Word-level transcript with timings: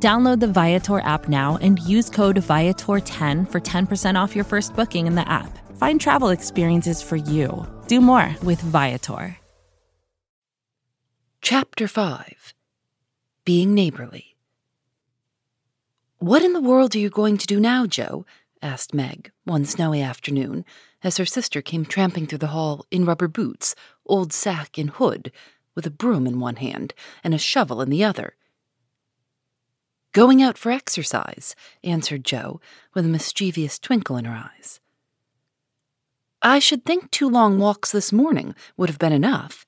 Download 0.00 0.38
the 0.38 0.46
Viator 0.46 1.00
app 1.00 1.28
now 1.28 1.58
and 1.60 1.80
use 1.80 2.08
code 2.08 2.36
Viator10 2.36 3.50
for 3.50 3.60
10% 3.60 4.14
off 4.14 4.36
your 4.36 4.44
first 4.44 4.76
booking 4.76 5.08
in 5.08 5.16
the 5.16 5.28
app. 5.28 5.58
Find 5.76 6.00
travel 6.00 6.28
experiences 6.28 7.02
for 7.02 7.16
you. 7.16 7.66
Do 7.88 8.00
more 8.00 8.36
with 8.44 8.60
Viator. 8.60 9.36
Chapter 11.42 11.88
5 11.88 12.54
Being 13.44 13.74
Neighborly. 13.74 14.36
What 16.18 16.44
in 16.44 16.52
the 16.52 16.60
world 16.60 16.94
are 16.94 17.00
you 17.00 17.10
going 17.10 17.36
to 17.38 17.46
do 17.46 17.58
now, 17.58 17.86
Jo? 17.86 18.24
asked 18.62 18.94
Meg 18.94 19.32
one 19.44 19.64
snowy 19.64 20.00
afternoon 20.00 20.64
as 21.02 21.16
her 21.16 21.26
sister 21.26 21.60
came 21.60 21.84
tramping 21.84 22.26
through 22.26 22.38
the 22.38 22.48
hall 22.48 22.86
in 22.92 23.04
rubber 23.04 23.28
boots, 23.28 23.74
old 24.06 24.32
sack, 24.32 24.78
and 24.78 24.90
hood, 24.90 25.32
with 25.74 25.86
a 25.86 25.90
broom 25.90 26.26
in 26.26 26.38
one 26.38 26.56
hand 26.56 26.94
and 27.24 27.34
a 27.34 27.38
shovel 27.38 27.80
in 27.80 27.90
the 27.90 28.04
other. 28.04 28.34
Going 30.12 30.42
out 30.42 30.56
for 30.56 30.70
exercise, 30.70 31.54
answered 31.84 32.24
Jo, 32.24 32.60
with 32.94 33.04
a 33.04 33.08
mischievous 33.08 33.78
twinkle 33.78 34.16
in 34.16 34.24
her 34.24 34.34
eyes. 34.34 34.80
I 36.40 36.60
should 36.60 36.84
think 36.84 37.10
two 37.10 37.28
long 37.28 37.58
walks 37.58 37.92
this 37.92 38.12
morning 38.12 38.54
would 38.76 38.88
have 38.88 38.98
been 38.98 39.12
enough. 39.12 39.66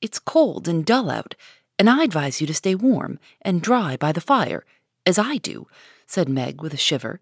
It's 0.00 0.18
cold 0.18 0.68
and 0.68 0.86
dull 0.86 1.10
out, 1.10 1.34
and 1.78 1.90
I 1.90 2.04
advise 2.04 2.40
you 2.40 2.46
to 2.46 2.54
stay 2.54 2.74
warm 2.74 3.18
and 3.42 3.60
dry 3.60 3.96
by 3.96 4.12
the 4.12 4.20
fire, 4.20 4.64
as 5.04 5.18
I 5.18 5.36
do, 5.36 5.66
said 6.06 6.28
Meg 6.28 6.62
with 6.62 6.72
a 6.72 6.78
shiver. 6.78 7.20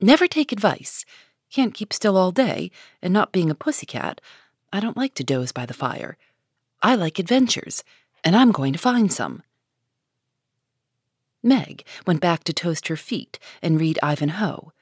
Never 0.00 0.26
take 0.26 0.52
advice. 0.52 1.04
Can't 1.50 1.74
keep 1.74 1.92
still 1.92 2.16
all 2.16 2.32
day, 2.32 2.70
and 3.00 3.14
not 3.14 3.32
being 3.32 3.50
a 3.50 3.54
pussy 3.54 3.86
cat, 3.86 4.20
I 4.72 4.80
don't 4.80 4.96
like 4.96 5.14
to 5.14 5.24
doze 5.24 5.52
by 5.52 5.64
the 5.64 5.72
fire. 5.72 6.18
I 6.82 6.96
like 6.96 7.18
adventures, 7.18 7.82
and 8.22 8.36
I'm 8.36 8.52
going 8.52 8.72
to 8.72 8.78
find 8.78 9.10
some. 9.12 9.42
Meg 11.46 11.86
went 12.06 12.20
back 12.20 12.44
to 12.44 12.52
toast 12.52 12.88
her 12.88 12.96
feet 12.96 13.38
and 13.62 13.80
read 13.80 13.98
Ivanhoe, 14.02 14.72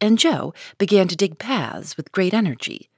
and 0.00 0.18
Jo 0.18 0.52
began 0.78 1.08
to 1.08 1.16
dig 1.16 1.38
paths 1.38 1.96
with 1.96 2.12
great 2.12 2.34
energy. 2.34 2.90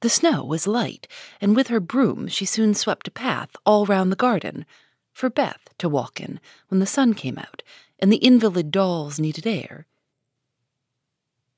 The 0.00 0.08
snow 0.08 0.44
was 0.44 0.66
light, 0.66 1.08
and 1.40 1.56
with 1.56 1.68
her 1.68 1.80
broom 1.80 2.28
she 2.28 2.44
soon 2.44 2.74
swept 2.74 3.08
a 3.08 3.10
path 3.10 3.56
all 3.66 3.84
round 3.84 4.12
the 4.12 4.16
garden, 4.16 4.64
for 5.12 5.28
Beth 5.30 5.68
to 5.78 5.88
walk 5.88 6.20
in 6.20 6.40
when 6.68 6.78
the 6.78 6.86
sun 6.86 7.14
came 7.14 7.38
out 7.38 7.62
and 7.98 8.12
the 8.12 8.18
invalid 8.18 8.70
dolls 8.70 9.18
needed 9.18 9.46
air. 9.46 9.86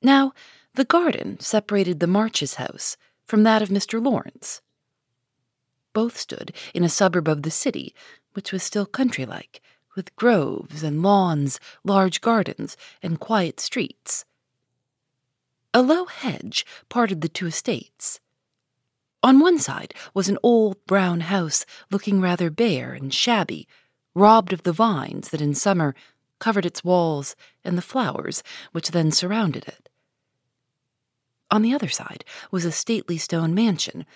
Now, 0.03 0.33
the 0.75 0.85
garden 0.85 1.41
separated 1.41 2.01
the 2.01 2.07
Marches' 2.07 2.55
house 2.55 2.97
from 3.27 3.43
that 3.43 3.63
of 3.63 3.71
Mr. 3.71 4.03
Lawrence. 4.03 4.61
Both 5.93 6.17
stood 6.19 6.53
in 6.75 6.85
a 6.85 6.89
suburb 6.89 7.27
of 7.29 7.43
the 7.43 7.51
city, 7.51 7.95
which 8.35 8.53
was 8.53 8.63
still 8.63 8.87
country 8.87 9.27
like, 9.27 9.61
with 9.97 10.15
groves 10.15 10.83
and 10.83 11.03
lawns, 11.03 11.59
large 11.83 12.21
gardens, 12.21 12.77
and 13.03 13.19
quiet 13.19 13.59
streets. 13.59 14.25
A 15.75 15.83
low 15.83 16.05
hedge 16.05 16.65
parted 16.89 17.21
the 17.21 17.29
two 17.29 17.47
estates. 17.47 18.21
On 19.23 19.41
one 19.41 19.59
side 19.59 19.93
was 20.15 20.29
an 20.29 20.39
old 20.43 20.77
brown 20.87 21.21
house 21.21 21.67
looking 21.91 22.21
rather 22.21 22.51
bare 22.51 22.93
and 22.93 23.13
shabby, 23.13 23.67
robbed 24.15 24.53
of 24.53 24.63
the 24.63 24.73
vines 24.73 25.31
that 25.31 25.41
in 25.41 25.55
summer 25.55 25.95
covered 26.39 26.65
its 26.65 26.85
walls 26.85 27.35
and 27.65 27.77
the 27.77 27.83
flowers 27.83 28.43
which 28.73 28.93
then 28.93 29.11
surrounded 29.11 29.67
it. 29.67 29.89
On 31.51 31.63
the 31.63 31.75
other 31.75 31.89
side 31.89 32.25
was 32.51 32.65
a 32.65 32.73
stately 32.73 33.19
stone 33.19 33.55
mansion, 33.55 34.07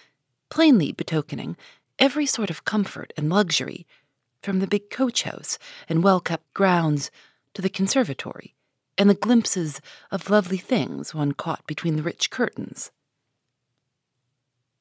plainly 0.48 0.92
betokening 0.92 1.56
every 1.98 2.26
sort 2.26 2.50
of 2.50 2.64
comfort 2.64 3.12
and 3.16 3.30
luxury 3.30 3.86
from 4.42 4.60
the 4.60 4.66
big 4.66 4.90
coach 4.90 5.22
house 5.22 5.58
and 5.88 6.02
well 6.02 6.20
kept 6.20 6.52
grounds 6.54 7.10
to 7.54 7.62
the 7.62 7.68
conservatory 7.68 8.54
and 8.96 9.08
the 9.08 9.14
glimpses 9.14 9.80
of 10.10 10.30
lovely 10.30 10.58
things 10.58 11.14
one 11.14 11.32
caught 11.32 11.66
between 11.66 11.96
the 11.96 12.02
rich 12.02 12.30
curtains. 12.30 12.90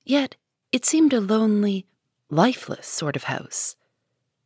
Yet 0.03 0.35
it 0.71 0.85
seemed 0.85 1.13
a 1.13 1.21
lonely, 1.21 1.85
lifeless 2.29 2.87
sort 2.87 3.15
of 3.15 3.23
house, 3.23 3.75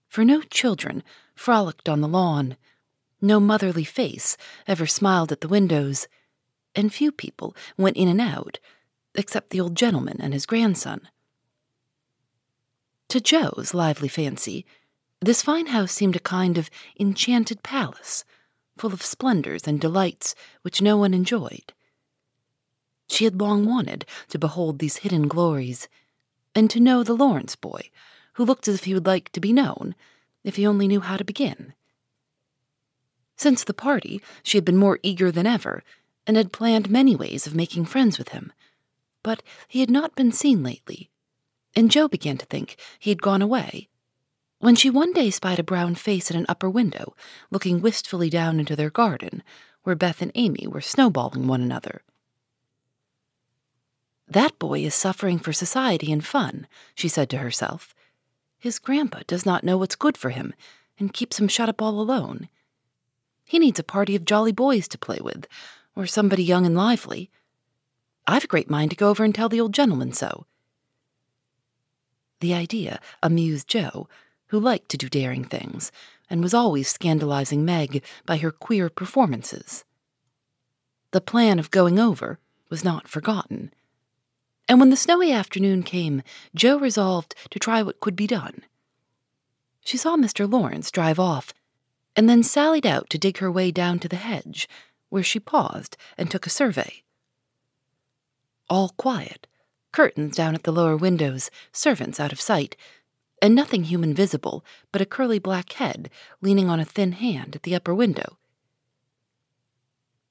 for 0.07 0.23
no 0.23 0.41
children 0.41 1.03
frolicked 1.35 1.89
on 1.89 2.01
the 2.01 2.07
lawn, 2.07 2.55
no 3.21 3.39
motherly 3.39 3.83
face 3.83 4.37
ever 4.67 4.85
smiled 4.85 5.31
at 5.31 5.41
the 5.41 5.47
windows, 5.47 6.07
and 6.75 6.93
few 6.93 7.11
people 7.11 7.55
went 7.77 7.97
in 7.97 8.07
and 8.07 8.21
out 8.21 8.59
except 9.15 9.49
the 9.49 9.59
old 9.61 9.75
gentleman 9.75 10.17
and 10.19 10.33
his 10.33 10.45
grandson. 10.45 11.01
To 13.09 13.21
Jo's 13.21 13.73
lively 13.73 14.07
fancy, 14.07 14.65
this 15.23 15.41
fine 15.41 15.67
house 15.67 15.91
seemed 15.91 16.15
a 16.15 16.19
kind 16.19 16.57
of 16.57 16.69
enchanted 16.99 17.63
palace, 17.63 18.25
full 18.77 18.93
of 18.93 19.01
splendors 19.01 19.67
and 19.67 19.79
delights 19.79 20.35
which 20.63 20.81
no 20.81 20.97
one 20.97 21.13
enjoyed. 21.13 21.73
She 23.07 23.25
had 23.25 23.39
long 23.39 23.65
wanted 23.65 24.05
to 24.29 24.39
behold 24.39 24.79
these 24.79 24.97
hidden 24.97 25.27
glories, 25.27 25.87
and 26.55 26.69
to 26.69 26.79
know 26.79 27.03
the 27.03 27.15
Lawrence 27.15 27.55
boy, 27.55 27.89
who 28.33 28.45
looked 28.45 28.67
as 28.67 28.75
if 28.75 28.83
he 28.85 28.93
would 28.93 29.05
like 29.05 29.31
to 29.33 29.39
be 29.39 29.53
known, 29.53 29.95
if 30.43 30.55
he 30.55 30.65
only 30.65 30.87
knew 30.87 31.01
how 31.01 31.17
to 31.17 31.23
begin. 31.23 31.73
Since 33.35 33.63
the 33.63 33.73
party, 33.73 34.21
she 34.41 34.57
had 34.57 34.65
been 34.65 34.77
more 34.77 34.99
eager 35.03 35.31
than 35.31 35.45
ever, 35.45 35.83
and 36.25 36.37
had 36.37 36.53
planned 36.53 36.89
many 36.89 37.15
ways 37.15 37.45
of 37.45 37.55
making 37.55 37.85
friends 37.85 38.17
with 38.17 38.29
him. 38.29 38.51
But 39.21 39.43
he 39.67 39.79
had 39.81 39.91
not 39.91 40.15
been 40.15 40.31
seen 40.31 40.63
lately, 40.63 41.09
and 41.75 41.91
Jo 41.91 42.07
began 42.07 42.37
to 42.37 42.45
think 42.45 42.77
he 42.99 43.09
had 43.09 43.21
gone 43.21 43.41
away 43.41 43.89
when 44.63 44.75
she 44.75 44.89
one 44.89 45.11
day 45.11 45.29
spied 45.29 45.59
a 45.59 45.63
brown 45.63 45.93
face 45.93 46.31
at 46.31 46.37
an 46.37 46.45
upper 46.47 46.69
window, 46.69 47.13
looking 47.51 47.81
wistfully 47.81 48.29
down 48.29 48.61
into 48.61 48.77
their 48.77 48.89
garden, 48.89 49.43
where 49.83 49.93
Beth 49.93 50.21
and 50.21 50.31
Amy 50.35 50.65
were 50.67 50.79
snowballing 50.79 51.47
one 51.47 51.61
another. 51.61 52.01
That 54.25 54.57
boy 54.59 54.79
is 54.79 54.95
suffering 54.95 55.37
for 55.37 55.51
society 55.51 56.13
and 56.13 56.25
fun, 56.25 56.65
she 56.95 57.09
said 57.09 57.29
to 57.31 57.39
herself. 57.39 57.93
His 58.57 58.79
grandpa 58.79 59.23
does 59.27 59.45
not 59.45 59.65
know 59.65 59.77
what's 59.77 59.97
good 59.97 60.15
for 60.15 60.29
him 60.29 60.53
and 60.97 61.13
keeps 61.13 61.41
him 61.41 61.49
shut 61.49 61.67
up 61.67 61.81
all 61.81 61.99
alone. 61.99 62.47
He 63.43 63.59
needs 63.59 63.81
a 63.81 63.83
party 63.83 64.15
of 64.15 64.23
jolly 64.23 64.53
boys 64.53 64.87
to 64.87 64.97
play 64.97 65.19
with, 65.21 65.45
or 65.93 66.05
somebody 66.05 66.41
young 66.41 66.65
and 66.65 66.77
lively. 66.77 67.29
I've 68.25 68.45
a 68.45 68.47
great 68.47 68.69
mind 68.69 68.91
to 68.91 68.97
go 68.97 69.09
over 69.09 69.25
and 69.25 69.35
tell 69.35 69.49
the 69.49 69.59
old 69.59 69.73
gentleman 69.73 70.13
so. 70.13 70.45
The 72.39 72.53
idea 72.53 73.01
amused 73.21 73.67
Jo, 73.67 74.07
who 74.53 74.59
liked 74.59 74.87
to 74.87 74.97
do 74.97 75.09
daring 75.09 75.43
things 75.43 75.91
and 76.29 76.43
was 76.43 76.53
always 76.53 76.87
scandalizing 76.87 77.65
Meg 77.65 78.03
by 78.23 78.37
her 78.37 78.51
queer 78.51 78.87
performances. 78.87 79.83
The 81.09 81.21
plan 81.21 81.57
of 81.57 81.71
going 81.71 81.97
over 81.97 82.37
was 82.69 82.83
not 82.83 83.07
forgotten. 83.07 83.73
And 84.69 84.79
when 84.79 84.91
the 84.91 84.95
snowy 84.95 85.31
afternoon 85.31 85.81
came, 85.81 86.21
Jo 86.53 86.77
resolved 86.77 87.33
to 87.49 87.57
try 87.57 87.81
what 87.81 87.99
could 87.99 88.15
be 88.15 88.27
done. 88.27 88.61
She 89.83 89.97
saw 89.97 90.17
Mr. 90.17 90.47
Lawrence 90.47 90.91
drive 90.91 91.19
off, 91.19 91.51
and 92.15 92.29
then 92.29 92.43
sallied 92.43 92.85
out 92.85 93.09
to 93.09 93.17
dig 93.17 93.39
her 93.39 93.51
way 93.51 93.71
down 93.71 93.97
to 94.01 94.07
the 94.07 94.17
hedge, 94.17 94.69
where 95.09 95.23
she 95.23 95.39
paused 95.39 95.97
and 96.15 96.29
took 96.29 96.45
a 96.45 96.51
survey. 96.51 97.01
All 98.69 98.89
quiet, 98.97 99.47
curtains 99.91 100.35
down 100.35 100.53
at 100.53 100.61
the 100.61 100.71
lower 100.71 100.95
windows, 100.95 101.49
servants 101.71 102.19
out 102.19 102.31
of 102.31 102.39
sight, 102.39 102.75
and 103.43 103.53
nothing 103.53 103.83
human 103.83 104.13
visible 104.13 104.63
but 104.93 105.01
a 105.01 105.05
curly 105.05 105.37
black 105.37 105.73
head 105.73 106.09
leaning 106.39 106.69
on 106.69 106.79
a 106.79 106.85
thin 106.85 107.11
hand 107.11 107.57
at 107.57 107.63
the 107.63 107.75
upper 107.75 107.93
window. 107.93 108.37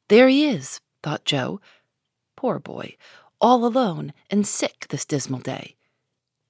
There 0.09 0.29
he 0.29 0.47
is, 0.47 0.81
thought 1.03 1.26
Jo. 1.26 1.61
Poor 2.37 2.59
boy, 2.59 2.97
all 3.38 3.67
alone 3.67 4.14
and 4.31 4.47
sick 4.47 4.87
this 4.88 5.05
dismal 5.05 5.41
day. 5.41 5.76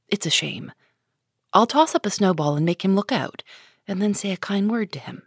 It's 0.06 0.25
a 0.25 0.31
shame. 0.31 0.70
I'll 1.53 1.67
toss 1.67 1.97
up 1.97 2.06
a 2.06 2.11
snowball 2.11 2.55
and 2.55 2.64
make 2.64 2.85
him 2.85 2.94
look 2.94 3.11
out, 3.11 3.43
and 3.88 4.00
then 4.00 4.14
say 4.14 4.31
a 4.31 4.37
kind 4.37 4.70
word 4.70 4.93
to 4.93 5.00
him. 5.00 5.25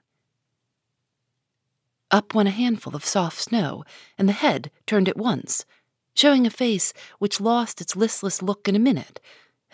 Up 2.12 2.34
went 2.34 2.48
a 2.48 2.52
handful 2.54 2.96
of 2.96 3.04
soft 3.04 3.42
snow, 3.42 3.84
and 4.18 4.30
the 4.30 4.34
head 4.34 4.72
turned 4.88 5.10
at 5.10 5.18
once, 5.18 5.66
showing 6.14 6.48
a 6.48 6.50
face 6.50 6.94
which 7.20 7.42
lost 7.42 7.82
its 7.82 7.98
listless 7.98 8.42
look 8.42 8.70
in 8.70 8.76
a 8.78 8.80
minute 8.80 9.20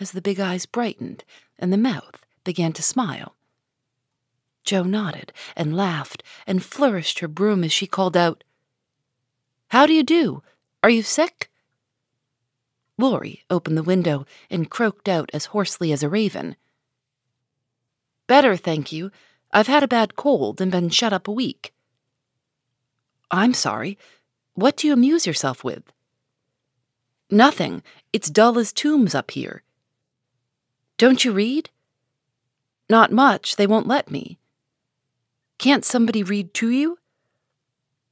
as 0.00 0.12
the 0.12 0.22
big 0.22 0.40
eyes 0.40 0.66
brightened 0.66 1.24
and 1.58 1.72
the 1.72 1.78
mouth 1.78 2.24
began 2.44 2.72
to 2.72 2.82
smile. 2.82 3.36
Jo 4.64 4.82
nodded 4.82 5.32
and 5.56 5.76
laughed 5.76 6.22
and 6.46 6.64
flourished 6.64 7.18
her 7.18 7.28
broom 7.28 7.64
as 7.64 7.72
she 7.72 7.86
called 7.86 8.16
out, 8.16 8.44
How 9.68 9.86
do 9.86 9.92
you 9.92 10.02
do? 10.02 10.42
Are 10.82 10.90
you 10.90 11.02
sick? 11.02 11.50
Laurie 12.98 13.44
opened 13.50 13.76
the 13.76 13.82
window 13.82 14.26
and 14.50 14.70
croaked 14.70 15.08
out 15.08 15.30
as 15.32 15.46
hoarsely 15.46 15.92
as 15.92 16.02
a 16.02 16.08
raven. 16.08 16.56
Better, 18.26 18.56
thank 18.56 18.92
you. 18.92 19.10
I've 19.52 19.66
had 19.66 19.82
a 19.82 19.88
bad 19.88 20.16
cold 20.16 20.60
and 20.60 20.70
been 20.70 20.88
shut 20.88 21.12
up 21.12 21.28
a 21.28 21.32
week. 21.32 21.72
I'm 23.30 23.54
sorry. 23.54 23.98
What 24.54 24.76
do 24.76 24.86
you 24.86 24.92
amuse 24.92 25.26
yourself 25.26 25.64
with? 25.64 25.82
Nothing. 27.30 27.82
It's 28.12 28.30
dull 28.30 28.58
as 28.58 28.72
tombs 28.72 29.14
up 29.14 29.30
here. 29.30 29.62
Don't 31.02 31.24
you 31.24 31.32
read? 31.32 31.68
Not 32.88 33.10
much. 33.10 33.56
They 33.56 33.66
won't 33.66 33.88
let 33.88 34.08
me. 34.08 34.38
Can't 35.58 35.84
somebody 35.84 36.22
read 36.22 36.54
to 36.54 36.70
you? 36.70 36.96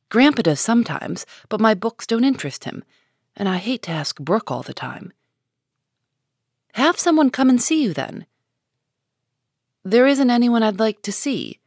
Grandpa 0.09 0.43
does 0.43 0.59
sometimes, 0.59 1.25
but 1.49 1.61
my 1.61 1.73
books 1.73 2.05
don't 2.05 2.25
interest 2.25 2.65
him, 2.65 2.83
and 3.37 3.49
I 3.49 3.59
hate 3.59 3.83
to 3.83 3.93
ask 3.93 4.19
Brooke 4.19 4.51
all 4.51 4.65
the 4.65 4.75
time. 4.75 5.13
Have 6.75 6.99
someone 6.99 7.31
come 7.31 7.49
and 7.49 7.63
see 7.63 7.81
you 7.81 7.95
then. 7.95 8.27
There 9.85 10.09
isn't 10.09 10.29
anyone 10.29 10.65
I'd 10.65 10.81
like 10.81 11.01
to 11.03 11.13
see. 11.13 11.61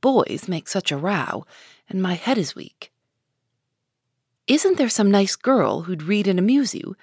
Boys 0.00 0.46
make 0.46 0.68
such 0.68 0.92
a 0.92 0.96
row, 0.96 1.46
and 1.88 2.00
my 2.00 2.14
head 2.14 2.38
is 2.38 2.54
weak. 2.54 2.92
Isn't 4.46 4.78
there 4.78 4.88
some 4.88 5.10
nice 5.10 5.34
girl 5.34 5.80
who'd 5.80 6.04
read 6.04 6.28
and 6.28 6.38
amuse 6.38 6.76
you? 6.76 6.94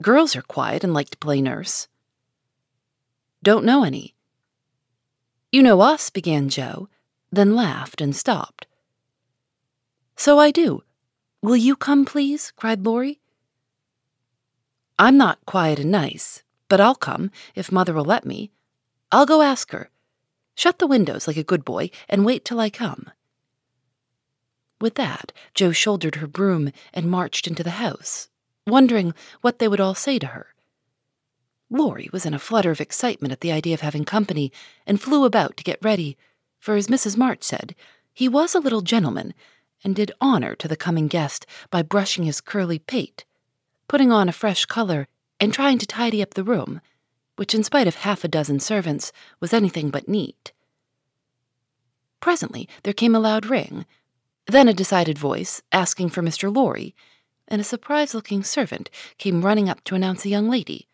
Girls 0.00 0.36
are 0.36 0.42
quiet 0.42 0.84
and 0.84 0.94
like 0.94 1.10
to 1.10 1.18
play 1.18 1.42
nurse. 1.42 1.88
Don't 3.42 3.64
know 3.64 3.84
any. 3.84 4.14
You 5.52 5.62
know 5.62 5.80
us, 5.80 6.10
began 6.10 6.48
Jo, 6.48 6.88
then 7.30 7.54
laughed 7.54 8.00
and 8.00 8.14
stopped. 8.14 8.66
So 10.16 10.38
I 10.38 10.50
do. 10.50 10.82
Will 11.42 11.56
you 11.56 11.76
come, 11.76 12.04
please? 12.04 12.52
cried 12.56 12.84
Laurie. 12.84 13.20
I'm 14.98 15.16
not 15.16 15.46
quiet 15.46 15.78
and 15.78 15.92
nice, 15.92 16.42
but 16.68 16.80
I'll 16.80 16.96
come 16.96 17.30
if 17.54 17.70
Mother 17.70 17.94
will 17.94 18.04
let 18.04 18.26
me. 18.26 18.50
I'll 19.12 19.26
go 19.26 19.42
ask 19.42 19.70
her. 19.70 19.90
Shut 20.56 20.80
the 20.80 20.88
windows 20.88 21.28
like 21.28 21.36
a 21.36 21.44
good 21.44 21.64
boy 21.64 21.90
and 22.08 22.26
wait 22.26 22.44
till 22.44 22.58
I 22.58 22.68
come. 22.68 23.12
With 24.80 24.96
that, 24.96 25.32
Jo 25.54 25.70
shouldered 25.70 26.16
her 26.16 26.26
broom 26.26 26.72
and 26.92 27.08
marched 27.10 27.46
into 27.46 27.62
the 27.62 27.78
house, 27.78 28.28
wondering 28.66 29.14
what 29.40 29.60
they 29.60 29.68
would 29.68 29.80
all 29.80 29.94
say 29.94 30.18
to 30.18 30.26
her. 30.26 30.48
Laurie 31.70 32.08
was 32.12 32.24
in 32.24 32.32
a 32.32 32.38
flutter 32.38 32.70
of 32.70 32.80
excitement 32.80 33.32
at 33.32 33.40
the 33.40 33.52
idea 33.52 33.74
of 33.74 33.82
having 33.82 34.04
company 34.04 34.52
and 34.86 35.00
flew 35.00 35.24
about 35.24 35.56
to 35.56 35.64
get 35.64 35.78
ready, 35.82 36.16
for 36.58 36.76
as 36.76 36.88
Mrs. 36.88 37.16
March 37.16 37.42
said, 37.42 37.74
he 38.12 38.28
was 38.28 38.54
a 38.54 38.60
little 38.60 38.80
gentleman 38.80 39.34
and 39.84 39.94
did 39.94 40.10
honor 40.20 40.54
to 40.56 40.66
the 40.66 40.76
coming 40.76 41.06
guest 41.06 41.46
by 41.70 41.82
brushing 41.82 42.24
his 42.24 42.40
curly 42.40 42.78
pate, 42.78 43.24
putting 43.86 44.10
on 44.10 44.28
a 44.28 44.32
fresh 44.32 44.64
color, 44.66 45.06
and 45.38 45.52
trying 45.52 45.78
to 45.78 45.86
tidy 45.86 46.20
up 46.20 46.34
the 46.34 46.42
room, 46.42 46.80
which, 47.36 47.54
in 47.54 47.62
spite 47.62 47.86
of 47.86 47.96
half 47.96 48.24
a 48.24 48.28
dozen 48.28 48.58
servants, 48.58 49.12
was 49.38 49.52
anything 49.52 49.90
but 49.90 50.08
neat. 50.08 50.52
Presently 52.20 52.68
there 52.82 52.92
came 52.92 53.14
a 53.14 53.20
loud 53.20 53.46
ring, 53.46 53.86
then 54.46 54.66
a 54.66 54.74
decided 54.74 55.18
voice 55.18 55.62
asking 55.70 56.08
for 56.08 56.22
Mr. 56.22 56.52
Laurie, 56.52 56.96
and 57.46 57.60
a 57.60 57.64
surprised 57.64 58.14
looking 58.14 58.42
servant 58.42 58.90
came 59.18 59.44
running 59.44 59.68
up 59.68 59.84
to 59.84 59.94
announce 59.94 60.24
a 60.24 60.28
young 60.28 60.50
lady. 60.50 60.87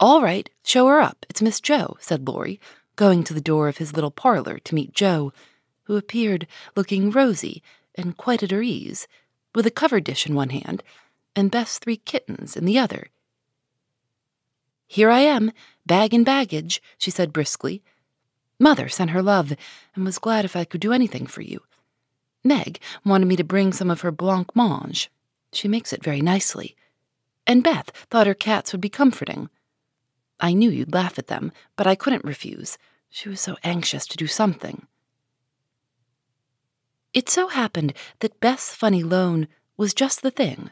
All 0.00 0.22
right, 0.22 0.48
show 0.62 0.86
her 0.86 1.00
up. 1.00 1.26
It's 1.28 1.42
Miss 1.42 1.60
Jo, 1.60 1.96
said 2.00 2.26
Laurie, 2.26 2.60
going 2.96 3.24
to 3.24 3.34
the 3.34 3.40
door 3.40 3.68
of 3.68 3.78
his 3.78 3.94
little 3.94 4.10
parlor 4.10 4.58
to 4.60 4.74
meet 4.74 4.92
Jo, 4.92 5.32
who 5.84 5.96
appeared 5.96 6.46
looking 6.76 7.10
rosy 7.10 7.62
and 7.94 8.16
quite 8.16 8.42
at 8.42 8.52
her 8.52 8.62
ease, 8.62 9.08
with 9.54 9.66
a 9.66 9.72
cover 9.72 9.98
dish 10.00 10.26
in 10.26 10.34
one 10.34 10.50
hand 10.50 10.82
and 11.38 11.52
Beth's 11.52 11.78
three 11.78 11.96
kittens 11.96 12.56
in 12.56 12.64
the 12.64 12.78
other. 12.78 13.10
Here 14.88 15.08
I 15.08 15.20
am, 15.20 15.52
bag 15.86 16.12
and 16.12 16.24
baggage, 16.24 16.82
she 16.96 17.12
said 17.12 17.32
briskly, 17.32 17.80
Mother 18.58 18.88
sent 18.88 19.10
her 19.10 19.22
love 19.22 19.52
and 19.94 20.04
was 20.04 20.18
glad 20.18 20.44
if 20.44 20.56
I 20.56 20.64
could 20.64 20.80
do 20.80 20.92
anything 20.92 21.26
for 21.26 21.42
you. 21.42 21.62
Meg 22.42 22.80
wanted 23.04 23.26
me 23.26 23.36
to 23.36 23.44
bring 23.44 23.72
some 23.72 23.88
of 23.88 24.00
her 24.00 24.10
blanc 24.10 24.56
mange. 24.56 25.10
She 25.52 25.68
makes 25.68 25.92
it 25.92 26.02
very 26.02 26.20
nicely. 26.20 26.74
And 27.46 27.62
Beth 27.62 27.90
thought 28.10 28.26
her 28.26 28.34
cats 28.34 28.72
would 28.72 28.80
be 28.80 28.88
comforting. 28.88 29.48
I 30.40 30.52
knew 30.52 30.70
you'd 30.70 30.94
laugh 30.94 31.18
at 31.18 31.26
them, 31.26 31.52
but 31.76 31.86
I 31.86 31.94
couldn't 31.94 32.24
refuse. 32.24 32.78
She 33.10 33.28
was 33.28 33.40
so 33.40 33.56
anxious 33.64 34.06
to 34.06 34.16
do 34.16 34.26
something. 34.26 34.86
It 37.14 37.28
so 37.28 37.48
happened 37.48 37.94
that 38.20 38.40
Beth's 38.40 38.74
funny 38.74 39.02
loan 39.02 39.48
was 39.76 39.94
just 39.94 40.22
the 40.22 40.30
thing. 40.30 40.70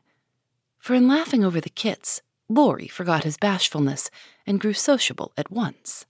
For 0.79 0.95
in 0.95 1.09
laughing 1.09 1.45
over 1.45 1.61
the 1.61 1.71
kits, 1.71 2.23
Laurie 2.49 2.89
forgot 2.89 3.25
his 3.25 3.37
bashfulness 3.39 4.11
and 4.47 4.61
grew 4.61 4.73
sociable 4.73 5.33
at 5.37 5.51
once. 5.51 6.07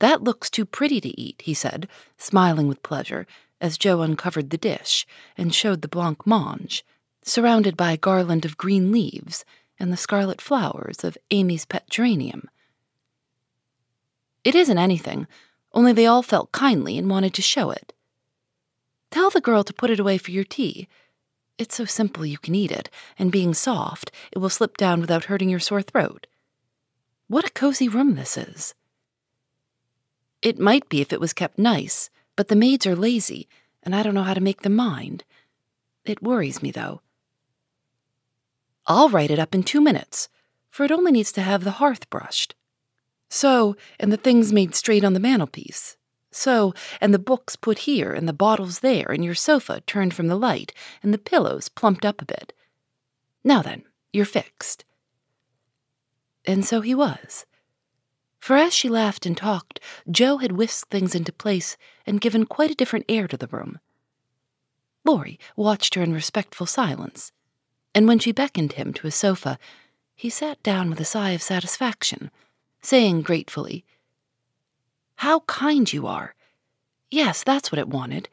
That 0.00 0.24
looks 0.24 0.50
too 0.50 0.64
pretty 0.64 1.00
to 1.02 1.20
eat, 1.20 1.42
he 1.44 1.54
said, 1.54 1.86
smiling 2.16 2.66
with 2.66 2.82
pleasure, 2.82 3.26
as 3.60 3.78
Jo 3.78 4.00
uncovered 4.00 4.50
the 4.50 4.56
dish 4.56 5.06
and 5.36 5.54
showed 5.54 5.82
the 5.82 5.88
blanc 5.88 6.26
mange, 6.26 6.84
surrounded 7.22 7.76
by 7.76 7.92
a 7.92 7.98
garland 7.98 8.44
of 8.44 8.56
green 8.56 8.90
leaves 8.90 9.44
and 9.80 9.92
the 9.92 9.96
scarlet 9.96 10.40
flowers 10.40 11.02
of 11.02 11.18
Amy's 11.30 11.64
pet 11.64 11.88
geranium. 11.90 12.48
It 14.44 14.54
isn't 14.54 14.78
anything, 14.78 15.26
only 15.72 15.92
they 15.92 16.06
all 16.06 16.22
felt 16.22 16.52
kindly 16.52 16.98
and 16.98 17.10
wanted 17.10 17.34
to 17.34 17.42
show 17.42 17.70
it. 17.70 17.92
Tell 19.10 19.30
the 19.30 19.40
girl 19.40 19.64
to 19.64 19.72
put 19.72 19.90
it 19.90 19.98
away 19.98 20.18
for 20.18 20.30
your 20.30 20.44
tea. 20.44 20.86
It's 21.58 21.74
so 21.74 21.84
simple 21.84 22.24
you 22.24 22.38
can 22.38 22.54
eat 22.54 22.70
it, 22.70 22.88
and 23.18 23.32
being 23.32 23.54
soft, 23.54 24.12
it 24.32 24.38
will 24.38 24.48
slip 24.48 24.76
down 24.76 25.00
without 25.00 25.24
hurting 25.24 25.48
your 25.48 25.60
sore 25.60 25.82
throat. 25.82 26.26
What 27.26 27.46
a 27.46 27.52
cozy 27.52 27.88
room 27.88 28.14
this 28.14 28.36
is. 28.36 28.74
It 30.42 30.58
might 30.58 30.88
be 30.88 31.00
if 31.00 31.12
it 31.12 31.20
was 31.20 31.32
kept 31.32 31.58
nice, 31.58 32.08
but 32.34 32.48
the 32.48 32.56
maids 32.56 32.86
are 32.86 32.96
lazy, 32.96 33.48
and 33.82 33.94
I 33.94 34.02
don't 34.02 34.14
know 34.14 34.22
how 34.22 34.34
to 34.34 34.40
make 34.40 34.62
them 34.62 34.74
mind. 34.74 35.24
It 36.04 36.22
worries 36.22 36.62
me, 36.62 36.70
though. 36.70 37.02
I'll 38.86 39.08
right 39.08 39.30
it 39.30 39.38
up 39.38 39.54
in 39.54 39.62
two 39.62 39.80
minutes, 39.80 40.28
for 40.70 40.84
it 40.84 40.90
only 40.90 41.12
needs 41.12 41.32
to 41.32 41.42
have 41.42 41.64
the 41.64 41.72
hearth 41.72 42.10
brushed. 42.10 42.54
So, 43.28 43.76
and 43.98 44.12
the 44.12 44.16
things 44.16 44.52
made 44.52 44.74
straight 44.74 45.04
on 45.04 45.12
the 45.12 45.20
mantelpiece. 45.20 45.96
So, 46.32 46.74
and 47.00 47.12
the 47.12 47.18
books 47.18 47.56
put 47.56 47.80
here, 47.80 48.12
and 48.12 48.28
the 48.28 48.32
bottles 48.32 48.80
there, 48.80 49.10
and 49.10 49.24
your 49.24 49.34
sofa 49.34 49.82
turned 49.86 50.14
from 50.14 50.28
the 50.28 50.36
light, 50.36 50.72
and 51.02 51.12
the 51.12 51.18
pillows 51.18 51.68
plumped 51.68 52.04
up 52.04 52.22
a 52.22 52.26
bit. 52.26 52.52
Now 53.42 53.62
then, 53.62 53.84
you're 54.12 54.24
fixed. 54.24 54.84
And 56.44 56.64
so 56.64 56.80
he 56.80 56.94
was. 56.94 57.46
For 58.38 58.56
as 58.56 58.72
she 58.72 58.88
laughed 58.88 59.26
and 59.26 59.36
talked, 59.36 59.80
Jo 60.10 60.38
had 60.38 60.52
whisked 60.52 60.90
things 60.90 61.14
into 61.14 61.32
place 61.32 61.76
and 62.06 62.20
given 62.20 62.46
quite 62.46 62.70
a 62.70 62.74
different 62.74 63.04
air 63.08 63.28
to 63.28 63.36
the 63.36 63.48
room. 63.48 63.78
Laurie 65.04 65.38
watched 65.56 65.94
her 65.94 66.02
in 66.02 66.12
respectful 66.12 66.66
silence, 66.66 67.32
and 67.94 68.06
when 68.06 68.18
she 68.18 68.32
beckoned 68.32 68.74
him 68.74 68.92
to 68.94 69.06
a 69.06 69.10
sofa, 69.10 69.58
he 70.14 70.30
sat 70.30 70.62
down 70.62 70.90
with 70.90 71.00
a 71.00 71.04
sigh 71.04 71.30
of 71.30 71.42
satisfaction, 71.42 72.30
saying 72.82 73.22
gratefully, 73.22 73.84
How 75.16 75.40
kind 75.40 75.92
you 75.92 76.06
are! 76.06 76.34
Yes, 77.10 77.42
that's 77.42 77.72
what 77.72 77.78
it 77.78 77.88
wanted. 77.88 78.28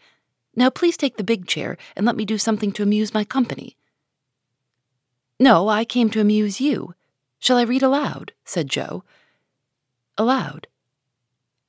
Now 0.55 0.69
please 0.69 0.97
take 0.97 1.17
the 1.17 1.23
big 1.23 1.47
chair 1.47 1.77
and 1.95 2.05
let 2.05 2.15
me 2.15 2.25
do 2.25 2.37
something 2.37 2.71
to 2.73 2.83
amuse 2.83 3.13
my 3.13 3.23
company. 3.23 3.77
No, 5.39 5.69
I 5.69 5.85
came 5.85 6.09
to 6.11 6.19
amuse 6.19 6.59
you. 6.59 6.95
Shall 7.39 7.57
I 7.57 7.63
read 7.63 7.83
aloud? 7.83 8.33
said 8.43 8.67
Jo. 8.67 9.03
aloud, 10.17 10.67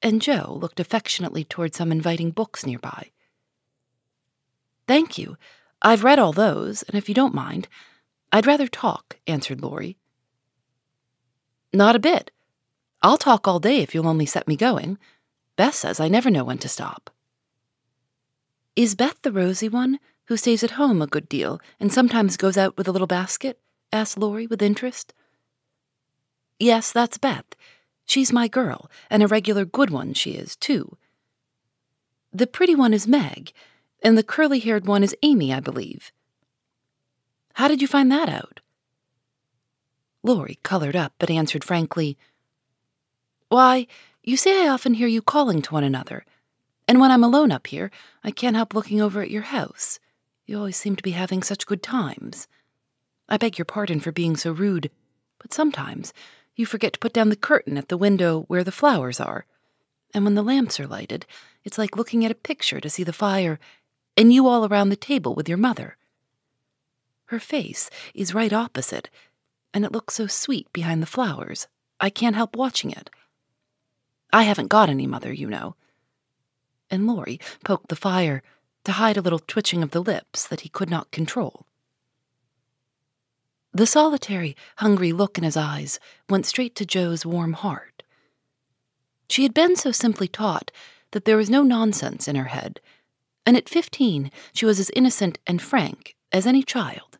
and 0.00 0.22
Jo 0.22 0.58
looked 0.60 0.80
affectionately 0.80 1.44
toward 1.44 1.74
some 1.74 1.92
inviting 1.92 2.30
books 2.30 2.64
nearby. 2.64 3.10
Thank 4.86 5.18
you. 5.18 5.36
I've 5.80 6.04
read 6.04 6.18
all 6.18 6.32
those, 6.32 6.82
and 6.84 6.96
if 6.96 7.08
you 7.08 7.14
don't 7.14 7.34
mind, 7.34 7.68
I'd 8.32 8.46
rather 8.46 8.66
talk, 8.66 9.16
answered 9.26 9.60
Laurie. 9.60 9.96
Not 11.72 11.96
a 11.96 12.00
bit. 12.00 12.30
I'll 13.02 13.18
talk 13.18 13.46
all 13.46 13.60
day 13.60 13.80
if 13.80 13.94
you'll 13.94 14.08
only 14.08 14.26
set 14.26 14.48
me 14.48 14.56
going. 14.56 14.98
Beth 15.56 15.74
says 15.74 16.00
I 16.00 16.08
never 16.08 16.30
know 16.30 16.44
when 16.44 16.58
to 16.58 16.68
stop. 16.68 17.10
Is 18.74 18.94
Beth 18.94 19.20
the 19.22 19.32
rosy 19.32 19.68
one 19.68 19.98
who 20.26 20.36
stays 20.36 20.62
at 20.62 20.72
home 20.72 21.00
a 21.00 21.06
good 21.06 21.28
deal 21.28 21.60
and 21.78 21.92
sometimes 21.92 22.36
goes 22.36 22.56
out 22.56 22.76
with 22.76 22.88
a 22.88 22.92
little 22.92 23.06
basket? 23.06 23.58
asked 23.92 24.18
Laurie 24.18 24.46
with 24.46 24.62
interest. 24.62 25.14
Yes, 26.58 26.92
that's 26.92 27.18
Beth. 27.18 27.44
She's 28.04 28.32
my 28.32 28.48
girl, 28.48 28.90
and 29.10 29.22
a 29.22 29.26
regular 29.26 29.64
good 29.64 29.90
one 29.90 30.14
she 30.14 30.32
is, 30.32 30.56
too. 30.56 30.96
The 32.32 32.46
pretty 32.46 32.74
one 32.74 32.92
is 32.92 33.06
Meg, 33.06 33.52
and 34.02 34.16
the 34.16 34.22
curly 34.22 34.58
haired 34.58 34.86
one 34.86 35.02
is 35.02 35.16
Amy, 35.22 35.52
I 35.52 35.60
believe. 35.60 36.12
How 37.54 37.68
did 37.68 37.82
you 37.82 37.88
find 37.88 38.10
that 38.12 38.28
out? 38.28 38.60
Laurie 40.22 40.58
colored 40.62 40.96
up, 40.96 41.14
but 41.18 41.30
answered 41.30 41.64
frankly, 41.64 42.16
Why, 43.48 43.86
you 44.22 44.36
say 44.36 44.64
I 44.64 44.68
often 44.68 44.94
hear 44.94 45.08
you 45.08 45.22
calling 45.22 45.62
to 45.62 45.72
one 45.72 45.84
another, 45.84 46.24
And 46.86 47.00
when 47.00 47.10
I'm 47.10 47.24
alone 47.24 47.52
up 47.52 47.66
here, 47.66 47.90
I 48.22 48.30
can't 48.30 48.56
help 48.56 48.74
looking 48.74 49.00
over 49.00 49.22
at 49.22 49.30
your 49.30 49.42
house. 49.42 49.98
You 50.46 50.56
always 50.58 50.76
seem 50.76 50.96
to 50.96 51.02
be 51.02 51.10
having 51.10 51.42
such 51.42 51.66
good 51.66 51.82
times. 51.82 52.48
I 53.28 53.36
beg 53.36 53.58
your 53.58 53.64
pardon 53.66 54.00
for 54.00 54.12
being 54.12 54.36
so 54.36 54.52
rude, 54.52 54.90
but 55.38 55.52
sometimes 55.52 56.12
you 56.56 56.64
forget 56.66 56.94
to 56.94 56.98
put 56.98 57.12
down 57.12 57.28
the 57.28 57.36
curtain 57.36 57.76
at 57.76 57.88
the 57.88 57.96
window 57.96 58.44
where 58.48 58.64
the 58.64 58.72
flowers 58.72 59.20
are. 59.20 59.46
And 60.14 60.24
when 60.24 60.34
the 60.34 60.42
lamps 60.42 60.80
are 60.80 60.86
lighted, 60.86 61.26
it's 61.64 61.76
like 61.78 61.96
looking 61.96 62.24
at 62.24 62.30
a 62.30 62.34
picture 62.34 62.80
to 62.80 62.88
see 62.88 63.04
the 63.04 63.12
fire 63.12 63.60
and 64.18 64.32
you 64.32 64.48
all 64.48 64.66
around 64.66 64.88
the 64.88 64.96
table 64.96 65.32
with 65.32 65.48
your 65.48 65.56
mother. 65.56 65.96
Her 67.26 67.38
face 67.38 67.88
is 68.14 68.34
right 68.34 68.52
opposite, 68.52 69.08
and 69.72 69.84
it 69.84 69.92
looks 69.92 70.14
so 70.14 70.26
sweet 70.26 70.70
behind 70.72 71.00
the 71.00 71.06
flowers. 71.06 71.68
I 72.00 72.10
can't 72.10 72.34
help 72.34 72.56
watching 72.56 72.90
it. 72.90 73.10
I 74.32 74.42
haven't 74.42 74.68
got 74.68 74.88
any 74.88 75.06
mother, 75.06 75.32
you 75.32 75.48
know. 75.48 75.76
And 76.90 77.06
Laurie 77.06 77.38
poked 77.64 77.90
the 77.90 77.96
fire 77.96 78.42
to 78.84 78.92
hide 78.92 79.16
a 79.16 79.20
little 79.20 79.38
twitching 79.38 79.84
of 79.84 79.92
the 79.92 80.02
lips 80.02 80.48
that 80.48 80.62
he 80.62 80.68
could 80.68 80.90
not 80.90 81.12
control. 81.12 81.64
The 83.72 83.86
solitary, 83.86 84.56
hungry 84.78 85.12
look 85.12 85.38
in 85.38 85.44
his 85.44 85.56
eyes 85.56 86.00
went 86.28 86.44
straight 86.44 86.74
to 86.76 86.86
Jo's 86.86 87.24
warm 87.24 87.52
heart. 87.52 88.02
She 89.28 89.44
had 89.44 89.54
been 89.54 89.76
so 89.76 89.92
simply 89.92 90.26
taught 90.26 90.72
that 91.12 91.24
there 91.24 91.36
was 91.36 91.50
no 91.50 91.62
nonsense 91.62 92.26
in 92.26 92.34
her 92.34 92.46
head, 92.46 92.80
and 93.48 93.56
at 93.56 93.66
fifteen 93.66 94.30
she 94.52 94.66
was 94.66 94.78
as 94.78 94.90
innocent 94.94 95.38
and 95.46 95.62
frank 95.62 96.14
as 96.32 96.46
any 96.46 96.62
child. 96.62 97.16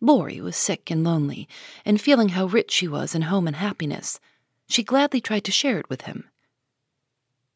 Laurie 0.00 0.40
was 0.40 0.54
sick 0.54 0.88
and 0.88 1.02
lonely, 1.02 1.48
and 1.84 2.00
feeling 2.00 2.28
how 2.28 2.46
rich 2.46 2.70
she 2.70 2.86
was 2.86 3.12
in 3.12 3.22
home 3.22 3.48
and 3.48 3.56
happiness, 3.56 4.20
she 4.68 4.84
gladly 4.84 5.20
tried 5.20 5.42
to 5.42 5.50
share 5.50 5.80
it 5.80 5.90
with 5.90 6.02
him. 6.02 6.30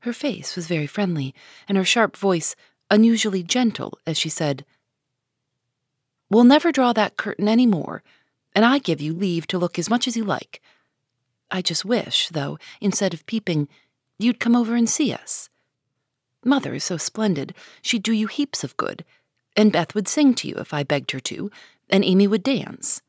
Her 0.00 0.12
face 0.12 0.57
was 0.57 0.66
very 0.66 0.88
friendly, 0.88 1.33
and 1.68 1.78
her 1.78 1.85
sharp 1.85 2.16
voice 2.16 2.57
unusually 2.90 3.45
gentle 3.45 3.97
as 4.04 4.18
she 4.18 4.28
said, 4.28 4.64
We'll 6.28 6.42
never 6.42 6.73
draw 6.73 6.92
that 6.95 7.16
curtain 7.16 7.47
any 7.47 7.66
more, 7.66 8.02
and 8.52 8.64
I 8.64 8.80
give 8.80 9.00
you 9.00 9.12
leave 9.14 9.47
to 9.47 9.59
look 9.59 9.78
as 9.78 9.88
much 9.88 10.09
as 10.09 10.16
you 10.16 10.25
like. 10.25 10.61
I 11.52 11.62
just 11.62 11.85
wish, 11.85 12.30
though, 12.30 12.59
instead 12.80 13.14
of 13.14 13.26
peeping, 13.26 13.68
you'd 14.18 14.40
come 14.40 14.57
over 14.57 14.75
and 14.75 14.88
see 14.88 15.12
us. 15.12 15.49
Mother 16.45 16.75
is 16.75 16.85
so 16.85 16.97
splendid, 16.97 17.54
she'd 17.83 18.02
do 18.02 18.12
you 18.12 18.26
heaps 18.26 18.62
of 18.64 18.76
good, 18.76 19.04
and 19.57 19.73
Beth 19.73 19.95
would 19.95 20.09
sing 20.09 20.35
to 20.35 20.49
you 20.49 20.54
if 20.57 20.73
I 20.73 20.83
begged 20.83 21.11
her 21.11 21.21
to, 21.21 21.50
and 21.90 22.04
Amy 22.04 22.26
would 22.26 22.42
dance. 22.42 23.02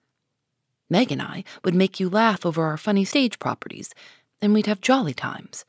Meg 0.89 1.11
and 1.11 1.21
I 1.21 1.43
would 1.63 1.75
make 1.75 1.99
you 1.99 2.09
laugh 2.09 2.45
over 2.45 2.63
our 2.63 2.77
funny 2.77 3.05
stage 3.05 3.37
properties, 3.37 3.93
and 4.41 4.53
we'd 4.53 4.65
have 4.65 4.81
jolly 4.81 5.13
times. 5.13 5.65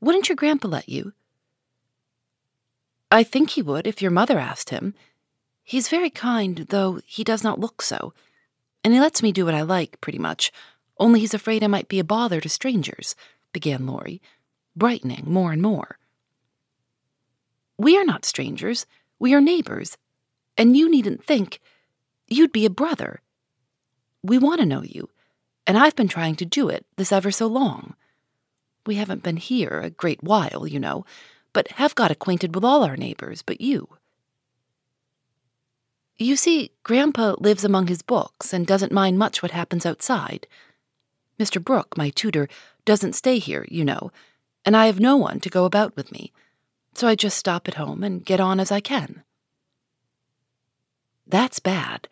Wouldn't 0.00 0.28
your 0.28 0.36
grandpa 0.36 0.68
let 0.68 0.88
you? 0.88 1.12
I 3.10 3.24
think 3.24 3.50
he 3.50 3.62
would 3.62 3.86
if 3.86 4.00
your 4.00 4.10
mother 4.10 4.38
asked 4.38 4.70
him. 4.70 4.94
He's 5.64 5.88
very 5.88 6.10
kind, 6.10 6.58
though 6.68 7.00
he 7.06 7.24
does 7.24 7.44
not 7.44 7.60
look 7.60 7.82
so, 7.82 8.14
and 8.84 8.94
he 8.94 9.00
lets 9.00 9.22
me 9.22 9.32
do 9.32 9.44
what 9.44 9.54
I 9.54 9.62
like, 9.62 10.00
pretty 10.00 10.18
much, 10.18 10.52
only 10.98 11.20
he's 11.20 11.34
afraid 11.34 11.62
I 11.62 11.68
might 11.68 11.88
be 11.88 11.98
a 11.98 12.04
bother 12.04 12.40
to 12.40 12.48
strangers, 12.48 13.14
began 13.52 13.86
Laurie, 13.86 14.22
brightening 14.76 15.24
more 15.26 15.52
and 15.52 15.60
more. 15.60 15.98
We 17.82 17.98
are 17.98 18.04
not 18.04 18.24
strangers, 18.24 18.86
we 19.18 19.34
are 19.34 19.40
neighbors, 19.40 19.98
and 20.56 20.76
you 20.76 20.88
needn't 20.88 21.24
think 21.24 21.58
you'd 22.28 22.52
be 22.52 22.64
a 22.64 22.70
brother. 22.70 23.20
We 24.22 24.38
want 24.38 24.60
to 24.60 24.66
know 24.66 24.84
you, 24.84 25.10
and 25.66 25.76
I've 25.76 25.96
been 25.96 26.06
trying 26.06 26.36
to 26.36 26.44
do 26.44 26.68
it 26.68 26.86
this 26.96 27.10
ever 27.10 27.32
so 27.32 27.48
long. 27.48 27.96
We 28.86 28.94
haven't 28.94 29.24
been 29.24 29.36
here 29.36 29.80
a 29.80 29.90
great 29.90 30.22
while, 30.22 30.64
you 30.64 30.78
know, 30.78 31.04
but 31.52 31.72
have 31.72 31.96
got 31.96 32.12
acquainted 32.12 32.54
with 32.54 32.62
all 32.62 32.84
our 32.84 32.96
neighbors 32.96 33.42
but 33.42 33.60
you. 33.60 33.88
You 36.16 36.36
see, 36.36 36.70
Grandpa 36.84 37.34
lives 37.40 37.64
among 37.64 37.88
his 37.88 38.02
books 38.02 38.52
and 38.52 38.64
doesn't 38.64 38.92
mind 38.92 39.18
much 39.18 39.42
what 39.42 39.50
happens 39.50 39.84
outside. 39.84 40.46
Mr. 41.36 41.60
Brooke, 41.60 41.96
my 41.96 42.10
tutor, 42.10 42.48
doesn't 42.84 43.14
stay 43.14 43.40
here, 43.40 43.66
you 43.68 43.84
know, 43.84 44.12
and 44.64 44.76
I 44.76 44.86
have 44.86 45.00
no 45.00 45.16
one 45.16 45.40
to 45.40 45.50
go 45.50 45.64
about 45.64 45.96
with 45.96 46.12
me, 46.12 46.32
so 46.94 47.08
I 47.08 47.14
just 47.14 47.38
stop 47.38 47.68
at 47.68 47.74
home 47.74 48.02
and 48.02 48.24
get 48.24 48.40
on 48.40 48.60
as 48.60 48.70
I 48.70 48.80
can. 48.80 49.22
That's 51.26 51.60
bad. 51.60 52.08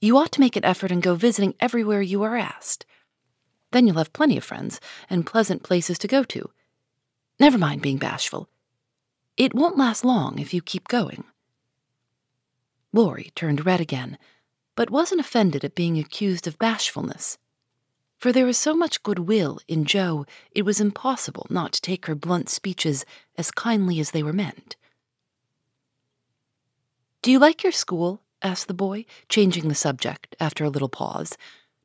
You 0.00 0.16
ought 0.18 0.32
to 0.32 0.40
make 0.40 0.56
an 0.56 0.64
effort 0.64 0.90
and 0.90 1.02
go 1.02 1.14
visiting 1.14 1.54
everywhere 1.58 2.02
you 2.02 2.22
are 2.22 2.36
asked. 2.36 2.86
Then 3.72 3.86
you'll 3.86 3.96
have 3.98 4.12
plenty 4.12 4.36
of 4.36 4.44
friends 4.44 4.80
and 5.10 5.26
pleasant 5.26 5.62
places 5.62 5.98
to 5.98 6.08
go 6.08 6.22
to. 6.24 6.50
Never 7.40 7.58
mind 7.58 7.82
being 7.82 7.98
bashful. 7.98 8.48
It 9.36 9.54
won't 9.54 9.78
last 9.78 10.04
long 10.04 10.38
if 10.38 10.52
you 10.52 10.60
keep 10.60 10.88
going. 10.88 11.24
Laurie 12.92 13.32
turned 13.34 13.66
red 13.66 13.80
again, 13.80 14.18
but 14.74 14.90
wasn't 14.90 15.20
offended 15.20 15.64
at 15.64 15.74
being 15.74 15.98
accused 15.98 16.46
of 16.46 16.58
bashfulness. 16.58 17.38
For 18.18 18.32
there 18.32 18.46
was 18.46 18.58
so 18.58 18.74
much 18.74 19.04
goodwill 19.04 19.60
in 19.68 19.84
Jo, 19.84 20.26
it 20.50 20.62
was 20.62 20.80
impossible 20.80 21.46
not 21.50 21.72
to 21.74 21.80
take 21.80 22.06
her 22.06 22.16
blunt 22.16 22.48
speeches 22.48 23.04
as 23.36 23.52
kindly 23.52 24.00
as 24.00 24.10
they 24.10 24.24
were 24.24 24.32
meant. 24.32 24.74
Do 27.22 27.30
you 27.30 27.38
like 27.38 27.62
your 27.62 27.72
school? 27.72 28.20
asked 28.42 28.66
the 28.66 28.74
boy, 28.74 29.04
changing 29.28 29.68
the 29.68 29.74
subject 29.74 30.34
after 30.40 30.64
a 30.64 30.68
little 30.68 30.88
pause, 30.88 31.36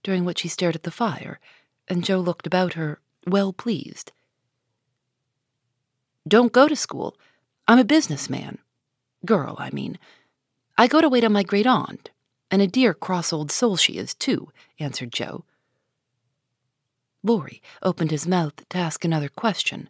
during 0.02 0.26
which 0.26 0.42
he 0.42 0.50
stared 0.50 0.76
at 0.76 0.84
the 0.84 0.92
fire, 0.92 1.40
and 1.88 2.04
Jo 2.04 2.20
looked 2.20 2.48
about 2.48 2.74
her, 2.74 3.00
well 3.28 3.54
pleased. 3.54 4.12
Don't 6.28 6.54
go 6.54 6.68
to 6.68 6.76
school. 6.76 7.16
I'm 7.68 7.80
a 7.80 7.84
businessman. 7.84 8.58
Girl, 9.26 9.56
I 9.60 9.70
mean. 9.72 10.00
I 10.78 10.88
go 10.88 11.00
to 11.00 11.10
wait 11.10 11.24
on 11.24 11.34
my 11.34 11.44
great 11.44 11.68
aunt, 11.68 12.10
and 12.50 12.62
a 12.62 12.68
dear 12.68 12.94
cross 12.94 13.32
old 13.32 13.52
soul 13.52 13.78
she 13.78 13.98
is, 13.98 14.14
too, 14.14 14.52
answered 14.80 15.12
Jo. 15.12 15.46
Laurie 17.24 17.62
opened 17.82 18.12
his 18.12 18.28
mouth 18.28 18.68
to 18.70 18.78
ask 18.78 19.06
another 19.06 19.30
question, 19.30 19.90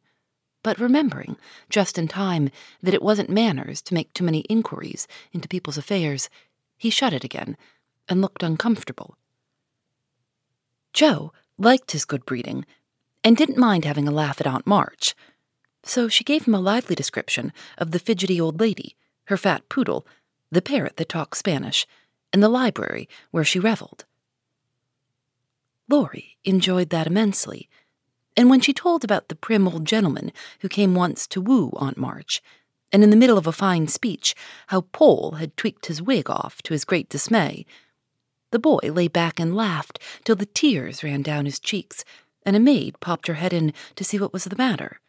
but 0.61 0.79
remembering, 0.79 1.35
just 1.69 1.97
in 1.97 2.07
time, 2.07 2.49
that 2.81 2.93
it 2.93 3.01
wasn't 3.01 3.29
manners 3.29 3.81
to 3.81 3.93
make 3.93 4.13
too 4.13 4.23
many 4.23 4.39
inquiries 4.41 5.07
into 5.31 5.47
people's 5.47 5.77
affairs, 5.77 6.29
he 6.77 6.89
shut 6.89 7.11
it 7.11 7.23
again 7.23 7.57
and 8.07 8.21
looked 8.21 8.43
uncomfortable. 8.43 9.17
Jo 10.93 11.33
liked 11.57 11.91
his 11.91 12.05
good 12.05 12.25
breeding 12.25 12.65
and 13.23 13.35
didn't 13.35 13.57
mind 13.57 13.83
having 13.83 14.07
a 14.07 14.11
laugh 14.11 14.39
at 14.39 14.47
Aunt 14.47 14.67
March, 14.67 15.15
so 15.83 16.07
she 16.07 16.23
gave 16.23 16.45
him 16.45 16.55
a 16.55 16.61
lively 16.61 16.95
description 16.95 17.51
of 17.77 17.91
the 17.91 17.99
fidgety 17.99 18.39
old 18.39 18.59
lady, 18.59 18.95
her 19.25 19.37
fat 19.37 19.67
poodle, 19.69 20.05
the 20.51 20.61
parrot 20.61 20.97
that 20.97 21.09
talked 21.09 21.37
Spanish, 21.37 21.85
and 22.31 22.41
the 22.41 22.49
library 22.49 23.09
where 23.31 23.43
she 23.43 23.59
reveled. 23.59 24.05
Laurie 25.89 26.37
enjoyed 26.43 26.89
that 26.89 27.07
immensely, 27.07 27.69
and 28.35 28.49
when 28.49 28.61
she 28.61 28.73
told 28.73 29.03
about 29.03 29.27
the 29.27 29.35
prim 29.35 29.67
old 29.67 29.85
gentleman 29.85 30.31
who 30.59 30.69
came 30.69 30.95
once 30.95 31.27
to 31.27 31.41
woo 31.41 31.71
Aunt 31.75 31.97
March, 31.97 32.41
and 32.91 33.03
in 33.03 33.09
the 33.09 33.15
middle 33.15 33.37
of 33.37 33.47
a 33.47 33.51
fine 33.51 33.87
speech, 33.87 34.35
how 34.67 34.81
Poll 34.91 35.33
had 35.33 35.57
tweaked 35.57 35.87
his 35.87 36.01
wig 36.01 36.29
off 36.29 36.61
to 36.63 36.73
his 36.73 36.85
great 36.85 37.09
dismay, 37.09 37.65
the 38.53 38.59
boy 38.59 38.79
lay 38.83 39.07
back 39.07 39.39
and 39.39 39.55
laughed 39.55 39.97
till 40.23 40.35
the 40.35 40.45
tears 40.45 41.03
ran 41.03 41.23
down 41.23 41.45
his 41.45 41.59
cheeks, 41.59 42.05
and 42.45 42.55
a 42.55 42.59
maid 42.59 42.99
popped 42.99 43.25
her 43.25 43.33
head 43.33 43.51
in 43.51 43.73
to 43.95 44.03
see 44.03 44.19
what 44.19 44.31
was 44.31 44.43
the 44.43 44.55
matter. 44.55 44.99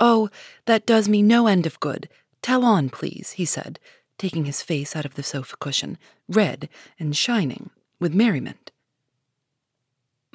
Oh, 0.00 0.28
that 0.64 0.84
does 0.84 1.08
me 1.08 1.22
no 1.22 1.46
end 1.46 1.64
of 1.64 1.78
good. 1.78 2.08
Tell 2.42 2.64
on, 2.64 2.90
please, 2.90 3.32
he 3.32 3.44
said, 3.44 3.78
taking 4.18 4.44
his 4.44 4.60
face 4.60 4.96
out 4.96 5.04
of 5.04 5.14
the 5.14 5.22
sofa 5.22 5.56
cushion, 5.60 5.98
red 6.28 6.68
and 6.98 7.16
shining 7.16 7.70
with 8.00 8.12
merriment. 8.12 8.71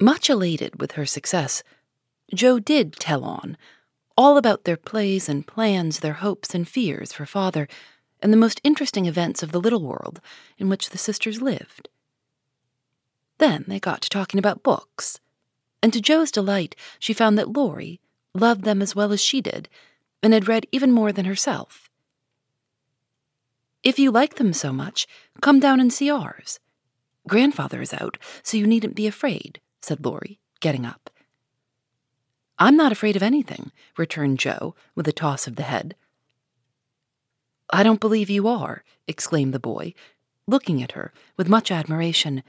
Much 0.00 0.30
elated 0.30 0.80
with 0.80 0.92
her 0.92 1.04
success, 1.04 1.62
Jo 2.32 2.60
did 2.60 2.92
tell 2.94 3.24
on, 3.24 3.56
all 4.16 4.36
about 4.36 4.64
their 4.64 4.76
plays 4.76 5.28
and 5.28 5.46
plans, 5.46 6.00
their 6.00 6.14
hopes 6.14 6.54
and 6.54 6.68
fears 6.68 7.12
for 7.12 7.26
father, 7.26 7.66
and 8.20 8.32
the 8.32 8.36
most 8.36 8.60
interesting 8.62 9.06
events 9.06 9.42
of 9.42 9.50
the 9.50 9.60
little 9.60 9.82
world 9.82 10.20
in 10.56 10.68
which 10.68 10.90
the 10.90 10.98
sisters 10.98 11.42
lived. 11.42 11.88
Then 13.38 13.64
they 13.66 13.80
got 13.80 14.02
to 14.02 14.08
talking 14.08 14.38
about 14.38 14.62
books, 14.62 15.18
and 15.82 15.92
to 15.92 16.00
Jo's 16.00 16.30
delight, 16.30 16.76
she 16.98 17.12
found 17.12 17.38
that 17.38 17.52
Laurie 17.52 18.00
loved 18.34 18.62
them 18.62 18.82
as 18.82 18.94
well 18.94 19.12
as 19.12 19.20
she 19.20 19.40
did, 19.40 19.68
and 20.22 20.32
had 20.32 20.48
read 20.48 20.66
even 20.70 20.92
more 20.92 21.12
than 21.12 21.24
herself. 21.24 21.88
If 23.82 23.98
you 23.98 24.10
like 24.10 24.34
them 24.34 24.52
so 24.52 24.72
much, 24.72 25.06
come 25.40 25.60
down 25.60 25.80
and 25.80 25.92
see 25.92 26.10
ours. 26.10 26.58
Grandfather 27.26 27.80
is 27.80 27.94
out, 27.94 28.16
so 28.42 28.56
you 28.56 28.66
needn't 28.66 28.96
be 28.96 29.06
afraid, 29.06 29.60
said 29.80 30.04
Laurie, 30.04 30.40
getting 30.60 30.84
up. 30.84 31.10
I'm 32.58 32.76
not 32.76 32.92
afraid 32.92 33.14
of 33.14 33.22
anything, 33.22 33.70
returned 33.96 34.38
Jo, 34.38 34.74
with 34.94 35.06
a 35.06 35.12
toss 35.12 35.46
of 35.46 35.56
the 35.56 35.62
head. 35.62 35.94
I 37.70 37.82
don't 37.82 38.00
believe 38.00 38.30
you 38.30 38.48
are, 38.48 38.82
exclaimed 39.06 39.54
the 39.54 39.60
boy, 39.60 39.94
looking 40.46 40.82
at 40.82 40.92
her 40.92 41.12
with 41.36 41.48
much 41.48 41.70
admiration, 41.70 42.42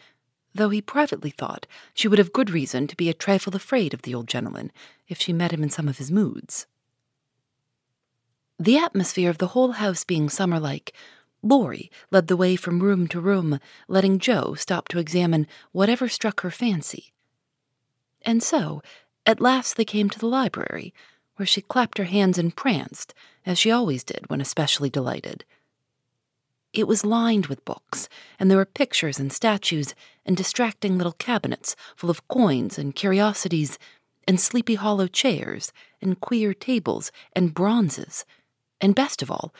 though 0.56 0.70
he 0.70 0.82
privately 0.82 1.30
thought 1.30 1.68
she 1.94 2.08
would 2.08 2.18
have 2.18 2.34
good 2.34 2.50
reason 2.50 2.88
to 2.88 2.96
be 2.96 3.10
a 3.10 3.14
trifle 3.14 3.56
afraid 3.56 3.94
of 3.94 4.02
the 4.02 4.16
old 4.16 4.28
gentleman 4.28 4.72
if 5.08 5.22
she 5.22 5.34
met 5.34 5.52
him 5.52 5.62
in 5.62 5.70
some 5.70 5.88
of 5.88 5.98
his 5.98 6.12
moods. 6.12 6.66
The 8.58 8.78
atmosphere 8.78 9.30
of 9.30 9.38
the 9.38 9.48
whole 9.48 9.74
house 9.74 10.04
being 10.04 10.30
summer 10.30 10.60
like, 10.60 10.94
Laurie 11.42 11.92
led 12.12 12.28
the 12.28 12.36
way 12.36 12.56
from 12.56 12.82
room 12.82 13.08
to 13.10 13.22
room, 13.22 13.60
letting 13.88 14.20
Jo 14.20 14.54
stop 14.56 14.88
to 14.90 15.00
examine 15.00 15.48
whatever 15.72 16.10
struck 16.10 16.42
her 16.42 16.52
fancy. 16.52 17.14
And 18.24 18.44
so, 18.44 18.82
at 19.26 19.42
last 19.42 19.76
they 19.78 19.86
came 19.86 20.10
to 20.10 20.20
the 20.20 20.28
library, 20.28 20.94
where 21.36 21.46
she 21.46 21.62
clapped 21.62 21.98
her 21.98 22.06
hands 22.06 22.38
and 22.38 22.56
pranced, 22.56 23.14
as 23.46 23.58
she 23.58 23.72
always 23.72 24.04
did 24.04 24.26
when 24.28 24.42
especially 24.42 24.90
delighted. 24.90 25.46
It 26.74 26.88
was 26.88 27.06
lined 27.06 27.48
with 27.48 27.66
books, 27.66 28.10
and 28.38 28.50
there 28.50 28.58
were 28.58 28.66
pictures 28.66 29.20
and 29.20 29.34
statues 29.34 29.96
and 30.26 30.38
distracting 30.38 30.98
little 30.98 31.14
cabinets 31.14 31.76
full 31.96 32.10
of 32.10 32.28
coins 32.28 32.78
and 32.78 32.96
curiosities, 32.96 33.80
and 34.28 34.40
sleepy 34.40 34.76
hollow 34.76 35.08
chairs, 35.08 35.72
and 36.02 36.20
queer 36.20 36.54
tables 36.54 37.12
and 37.34 37.54
bronzes, 37.56 38.26
and 38.80 38.94
best 38.94 39.24
of 39.24 39.32
all, 39.32 39.54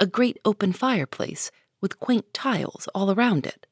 a 0.00 0.06
great 0.06 0.38
open 0.44 0.72
fireplace 0.72 1.50
with 1.80 2.00
quaint 2.00 2.34
tiles 2.34 2.88
all 2.94 3.12
around 3.12 3.46
it. 3.46 3.66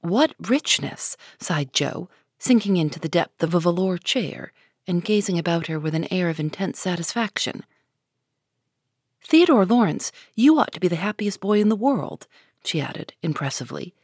What 0.00 0.34
richness, 0.38 1.16
sighed 1.40 1.72
Jo, 1.72 2.08
sinking 2.38 2.76
into 2.76 3.00
the 3.00 3.08
depth 3.08 3.42
of 3.42 3.54
a 3.54 3.60
velour 3.60 3.98
chair 3.98 4.52
and 4.86 5.04
gazing 5.04 5.38
about 5.38 5.66
her 5.66 5.78
with 5.78 5.94
an 5.94 6.10
air 6.12 6.28
of 6.28 6.38
intense 6.38 6.78
satisfaction. 6.78 7.64
Theodore 9.22 9.66
Lawrence, 9.66 10.12
you 10.34 10.58
ought 10.58 10.72
to 10.72 10.80
be 10.80 10.88
the 10.88 10.96
happiest 10.96 11.40
boy 11.40 11.60
in 11.60 11.68
the 11.68 11.76
world, 11.76 12.26
she 12.64 12.80
added 12.80 13.12
impressively. 13.22 13.94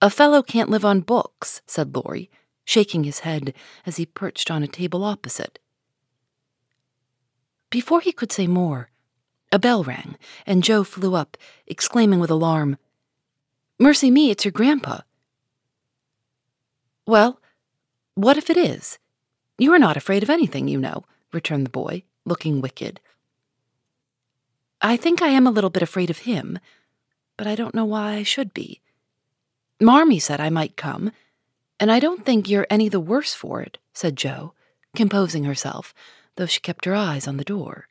A 0.00 0.10
fellow 0.10 0.42
can't 0.42 0.68
live 0.68 0.84
on 0.84 1.00
books, 1.00 1.62
said 1.66 1.94
Laurie, 1.94 2.30
shaking 2.64 3.04
his 3.04 3.20
head 3.20 3.54
as 3.86 3.96
he 3.96 4.04
perched 4.04 4.50
on 4.50 4.62
a 4.62 4.68
table 4.68 5.04
opposite. 5.04 5.58
Before 7.70 8.00
he 8.00 8.12
could 8.12 8.32
say 8.32 8.46
more, 8.46 8.90
a 9.50 9.58
bell 9.58 9.84
rang, 9.84 10.16
and 10.46 10.64
Jo 10.64 10.82
flew 10.84 11.14
up, 11.14 11.36
exclaiming 11.66 12.20
with 12.20 12.30
alarm, 12.30 12.78
Mercy 13.78 14.10
me, 14.10 14.30
it's 14.30 14.44
your 14.44 14.52
grandpa. 14.52 15.00
Well, 17.06 17.40
what 18.14 18.36
if 18.36 18.50
it 18.50 18.56
is? 18.56 18.98
You 19.58 19.72
are 19.72 19.78
not 19.78 19.96
afraid 19.96 20.22
of 20.22 20.30
anything, 20.30 20.68
you 20.68 20.78
know, 20.78 21.04
returned 21.32 21.66
the 21.66 21.70
boy, 21.70 22.04
looking 22.24 22.60
wicked. 22.60 23.00
I 24.80 24.96
think 24.96 25.22
I 25.22 25.28
am 25.28 25.46
a 25.46 25.50
little 25.50 25.70
bit 25.70 25.82
afraid 25.82 26.10
of 26.10 26.18
him, 26.18 26.58
but 27.36 27.46
I 27.46 27.54
don't 27.54 27.74
know 27.74 27.84
why 27.84 28.14
I 28.14 28.22
should 28.22 28.52
be. 28.52 28.80
Marmee 29.80 30.20
said 30.20 30.40
I 30.40 30.50
might 30.50 30.76
come, 30.76 31.12
and 31.80 31.90
I 31.90 31.98
don't 31.98 32.24
think 32.24 32.48
you're 32.48 32.66
any 32.70 32.88
the 32.88 33.00
worse 33.00 33.34
for 33.34 33.60
it, 33.62 33.78
said 33.92 34.16
Jo, 34.16 34.54
composing 34.94 35.44
herself, 35.44 35.94
though 36.36 36.46
she 36.46 36.60
kept 36.60 36.84
her 36.84 36.94
eyes 36.94 37.26
on 37.26 37.36
the 37.36 37.44
door. 37.44 37.88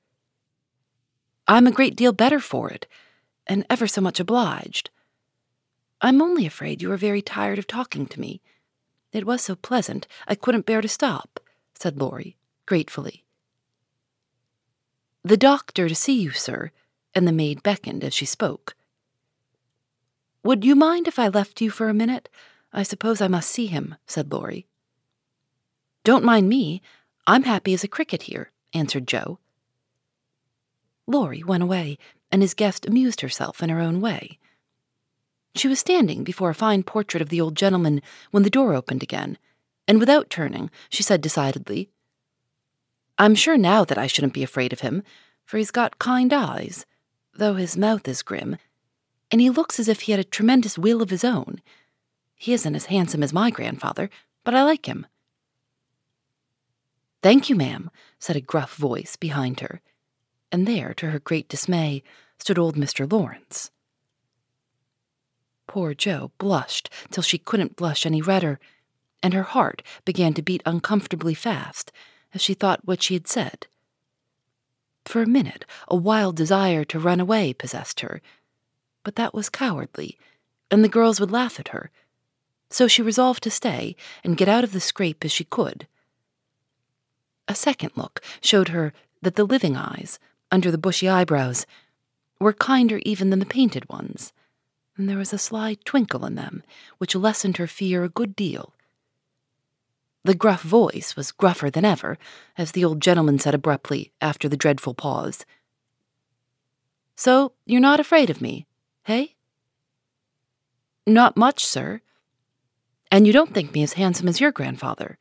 I'm 1.48 1.68
a 1.68 1.72
great 1.72 1.96
deal 1.96 2.14
better 2.14 2.40
for 2.40 2.70
it, 2.70 2.88
and 3.48 3.66
ever 3.70 3.88
so 3.88 4.00
much 4.00 4.20
obliged. 4.20 4.90
I'm 6.00 6.22
only 6.22 6.46
afraid 6.46 6.82
you 6.82 6.92
are 6.92 6.98
very 6.98 7.22
tired 7.22 7.60
of 7.60 7.68
talking 7.68 8.06
to 8.08 8.20
me. 8.20 8.42
It 9.12 9.26
was 9.26 9.42
so 9.42 9.56
pleasant, 9.56 10.08
I 10.28 10.36
couldn't 10.36 10.66
bear 10.66 10.82
to 10.82 10.88
stop, 10.88 11.40
said 11.74 12.00
Laurie, 12.00 12.38
gratefully. 12.66 13.24
The 15.24 15.38
doctor 15.38 15.88
to 15.88 15.96
see 15.96 16.20
you, 16.20 16.32
sir, 16.32 16.72
and 17.14 17.28
the 17.28 17.32
maid 17.32 17.62
beckoned 17.62 18.04
as 18.04 18.14
she 18.14 18.26
spoke. 18.26 18.76
Would 20.44 20.66
you 20.66 20.76
mind 20.76 21.08
if 21.08 21.20
I 21.20 21.28
left 21.28 21.62
you 21.62 21.70
for 21.70 21.90
a 21.90 21.94
minute? 21.94 22.30
I 22.74 22.84
suppose 22.84 23.22
I 23.22 23.28
must 23.28 23.50
see 23.50 23.68
him, 23.68 23.96
said 24.08 24.32
Laurie. 24.32 24.66
Don't 26.04 26.24
mind 26.24 26.50
me. 26.50 26.82
I'm 27.28 27.44
happy 27.44 27.74
as 27.74 27.84
a 27.84 27.88
cricket 27.88 28.24
here, 28.24 28.52
answered 28.74 29.08
Jo. 29.08 29.38
Laurie 31.06 31.44
went 31.44 31.62
away, 31.62 31.98
and 32.32 32.42
his 32.42 32.56
guest 32.56 32.88
amused 32.88 33.22
herself 33.22 33.62
in 33.62 33.70
her 33.70 33.80
own 33.80 34.02
way. 34.02 34.40
She 35.56 35.68
was 35.68 35.80
standing 35.80 36.24
before 36.24 36.50
a 36.50 36.56
fine 36.56 36.84
portrait 36.84 37.22
of 37.22 37.30
the 37.30 37.42
old 37.42 37.56
gentleman 37.56 38.02
when 38.32 38.44
the 38.44 38.50
door 38.50 38.74
opened 38.74 39.04
again, 39.04 39.38
and 39.88 40.00
without 40.00 40.30
turning, 40.30 40.72
she 40.90 41.04
said 41.04 41.22
decidedly, 41.22 41.90
I'm 43.18 43.36
sure 43.36 43.58
now 43.58 43.84
that 43.86 43.98
I 43.98 44.08
shouldn't 44.08 44.34
be 44.34 44.44
afraid 44.44 44.74
of 44.74 44.80
him, 44.80 45.04
for 45.46 45.58
he's 45.58 45.72
got 45.72 46.00
kind 46.00 46.32
eyes, 46.34 46.86
though 47.36 47.56
his 47.56 47.78
mouth 47.78 48.08
is 48.08 48.24
grim, 48.24 48.58
and 49.30 49.42
he 49.42 49.50
looks 49.50 49.80
as 49.80 49.88
if 49.88 50.02
he 50.02 50.12
had 50.12 50.20
a 50.20 50.24
tremendous 50.24 50.78
will 50.78 51.02
of 51.02 51.10
his 51.10 51.24
own. 51.24 51.62
He 52.36 52.54
isn't 52.54 52.76
as 52.76 52.86
handsome 52.86 53.22
as 53.22 53.34
my 53.34 53.52
grandfather, 53.52 54.10
but 54.44 54.56
I 54.56 54.64
like 54.64 54.88
him. 54.88 55.06
Thank 57.22 57.50
you, 57.50 57.56
ma'am, 57.56 57.92
said 58.18 58.36
a 58.36 58.42
gruff 58.42 58.76
voice 58.76 59.16
behind 59.16 59.60
her, 59.60 59.82
and 60.52 60.68
there, 60.68 60.94
to 60.96 61.12
her 61.12 61.20
great 61.20 61.48
dismay, 61.48 62.02
stood 62.40 62.58
old 62.58 62.76
Mr. 62.76 63.12
Lawrence. 63.12 63.70
Poor 65.72 65.94
Jo 65.94 66.34
blushed 66.38 66.90
till 67.12 67.24
she 67.24 67.38
couldn't 67.38 67.78
blush 67.78 68.06
any 68.06 68.22
redder, 68.22 68.60
and 69.24 69.34
her 69.34 69.44
heart 69.44 69.82
began 70.04 70.34
to 70.34 70.42
beat 70.42 70.62
uncomfortably 70.66 71.34
fast 71.34 71.94
as 72.34 72.42
she 72.42 72.54
thought 72.54 72.84
what 72.84 73.02
she 73.02 73.14
had 73.14 73.26
said. 73.26 73.68
For 75.06 75.22
a 75.22 75.26
minute, 75.26 75.64
a 75.88 75.96
wild 75.96 76.36
desire 76.36 76.84
to 76.84 77.00
run 77.00 77.22
away 77.22 77.54
possessed 77.54 78.02
her, 78.02 78.22
but 79.06 79.16
that 79.16 79.34
was 79.34 79.48
cowardly, 79.48 80.18
and 80.70 80.84
the 80.84 80.90
girls 80.90 81.22
would 81.22 81.32
laugh 81.32 81.58
at 81.58 81.70
her. 81.70 81.90
So 82.70 82.90
she 82.90 83.02
resolved 83.02 83.42
to 83.44 83.50
stay 83.50 83.96
and 84.26 84.36
get 84.36 84.50
out 84.50 84.66
of 84.66 84.74
the 84.74 84.82
scrape 84.82 85.24
as 85.24 85.32
she 85.32 85.46
could. 85.46 85.88
A 87.48 87.56
second 87.56 87.94
look 87.96 88.22
showed 88.42 88.68
her 88.68 88.92
that 89.22 89.36
the 89.36 89.46
living 89.46 89.78
eyes, 89.78 90.20
under 90.52 90.70
the 90.70 90.78
bushy 90.78 91.08
eyebrows, 91.08 91.66
were 92.42 92.52
kinder 92.52 93.00
even 93.06 93.30
than 93.30 93.40
the 93.40 93.46
painted 93.46 93.88
ones 93.88 94.34
and 95.02 95.10
there 95.10 95.18
was 95.18 95.34
a 95.34 95.38
sly 95.40 95.76
twinkle 95.84 96.28
in 96.28 96.36
them 96.36 96.62
which 97.00 97.16
lessened 97.16 97.58
her 97.58 97.66
fear 97.66 98.04
a 98.04 98.10
good 98.10 98.36
deal. 98.36 98.76
The 100.24 100.36
gruff 100.36 100.62
voice 100.62 101.16
was 101.16 101.32
gruffer 101.32 101.72
than 101.72 101.84
ever, 101.84 102.20
as 102.56 102.74
the 102.74 102.86
old 102.86 103.02
gentleman 103.02 103.40
said 103.40 103.56
abruptly 103.56 104.12
after 104.22 104.48
the 104.48 104.56
dreadful 104.56 104.94
pause. 104.94 105.44
So 107.16 107.54
you're 107.66 107.82
not 107.82 108.00
afraid 108.00 108.30
of 108.30 108.42
me, 108.42 108.68
hey? 109.06 109.38
Not 111.08 111.36
much, 111.36 111.66
sir. 111.66 112.02
And 113.12 113.26
you 113.26 113.34
don't 113.34 113.56
think 113.56 113.74
me 113.74 113.82
as 113.82 113.94
handsome 113.94 114.28
as 114.28 114.40
your 114.40 114.52
grandfather? 114.52 115.18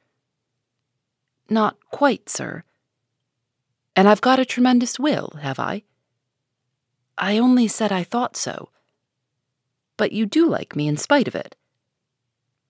Not 1.49 1.79
quite, 1.90 2.29
sir. 2.29 2.64
And 3.97 4.07
I've 4.07 4.21
got 4.21 4.38
a 4.38 4.45
tremendous 4.45 4.99
will, 4.99 5.38
have 5.40 5.59
I? 5.59 5.85
I 7.16 7.38
only 7.38 7.66
said 7.66 7.90
I 7.90 8.05
thought 8.05 8.37
so 8.37 8.69
but 10.00 10.12
you 10.12 10.24
do 10.24 10.48
like 10.48 10.74
me 10.74 10.88
in 10.88 10.96
spite 10.96 11.28
of 11.28 11.34
it. 11.34 11.54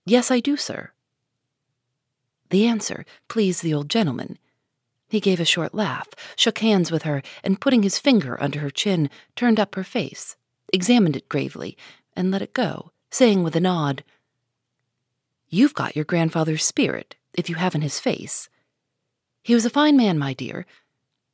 Yes, 0.05 0.29
I 0.29 0.41
do, 0.41 0.57
sir. 0.57 0.91
The 2.49 2.67
answer 2.67 3.05
pleased 3.29 3.63
the 3.63 3.73
old 3.73 3.89
gentleman. 3.89 4.37
He 5.07 5.21
gave 5.21 5.39
a 5.39 5.45
short 5.45 5.73
laugh, 5.73 6.09
shook 6.35 6.59
hands 6.59 6.91
with 6.91 7.03
her, 7.03 7.21
and 7.41 7.61
putting 7.61 7.83
his 7.83 7.97
finger 7.97 8.35
under 8.43 8.59
her 8.59 8.69
chin, 8.69 9.09
turned 9.37 9.61
up 9.61 9.75
her 9.75 9.85
face, 9.85 10.35
examined 10.73 11.15
it 11.15 11.29
gravely, 11.29 11.77
and 12.17 12.31
let 12.31 12.41
it 12.41 12.51
go, 12.51 12.91
saying 13.09 13.43
with 13.43 13.55
a 13.55 13.61
nod, 13.61 14.03
You've 15.47 15.73
got 15.73 15.95
your 15.95 16.03
grandfather's 16.03 16.65
spirit, 16.65 17.15
if 17.33 17.47
you 17.47 17.55
haven't 17.55 17.79
his 17.79 17.97
face. 17.97 18.49
He 19.41 19.53
was 19.53 19.65
a 19.65 19.69
fine 19.69 19.95
man, 19.95 20.19
my 20.19 20.33
dear, 20.33 20.65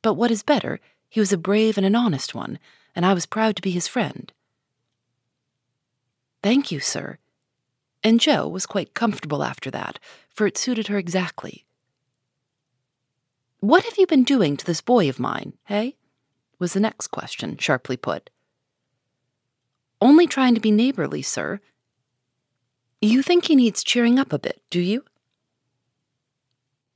but 0.02 0.14
what 0.14 0.30
is 0.30 0.44
better, 0.44 0.78
he 1.08 1.18
was 1.18 1.32
a 1.32 1.36
brave 1.36 1.76
and 1.76 1.84
an 1.84 1.96
honest 1.96 2.36
one, 2.36 2.60
and 2.94 3.04
I 3.04 3.14
was 3.14 3.26
proud 3.26 3.56
to 3.56 3.62
be 3.62 3.72
his 3.72 3.88
friend. 3.88 4.32
Thank 6.42 6.70
you, 6.70 6.80
sir. 6.80 7.18
And 8.02 8.20
Jo 8.20 8.46
was 8.46 8.66
quite 8.66 8.94
comfortable 8.94 9.42
after 9.42 9.70
that, 9.70 9.98
for 10.30 10.46
it 10.46 10.56
suited 10.56 10.86
her 10.86 10.98
exactly. 10.98 11.64
What 13.60 13.84
have 13.84 13.98
you 13.98 14.06
been 14.06 14.22
doing 14.22 14.56
to 14.56 14.64
this 14.64 14.80
boy 14.80 15.08
of 15.08 15.18
mine, 15.18 15.54
hey? 15.64 15.96
was 16.60 16.72
the 16.72 16.80
next 16.80 17.08
question, 17.08 17.56
sharply 17.56 17.96
put. 17.96 18.30
Only 20.00 20.26
trying 20.26 20.54
to 20.54 20.60
be 20.60 20.70
neighborly, 20.70 21.22
sir. 21.22 21.60
You 23.00 23.22
think 23.22 23.46
he 23.46 23.56
needs 23.56 23.84
cheering 23.84 24.18
up 24.18 24.32
a 24.32 24.38
bit, 24.38 24.60
do 24.70 24.80
you? 24.80 25.04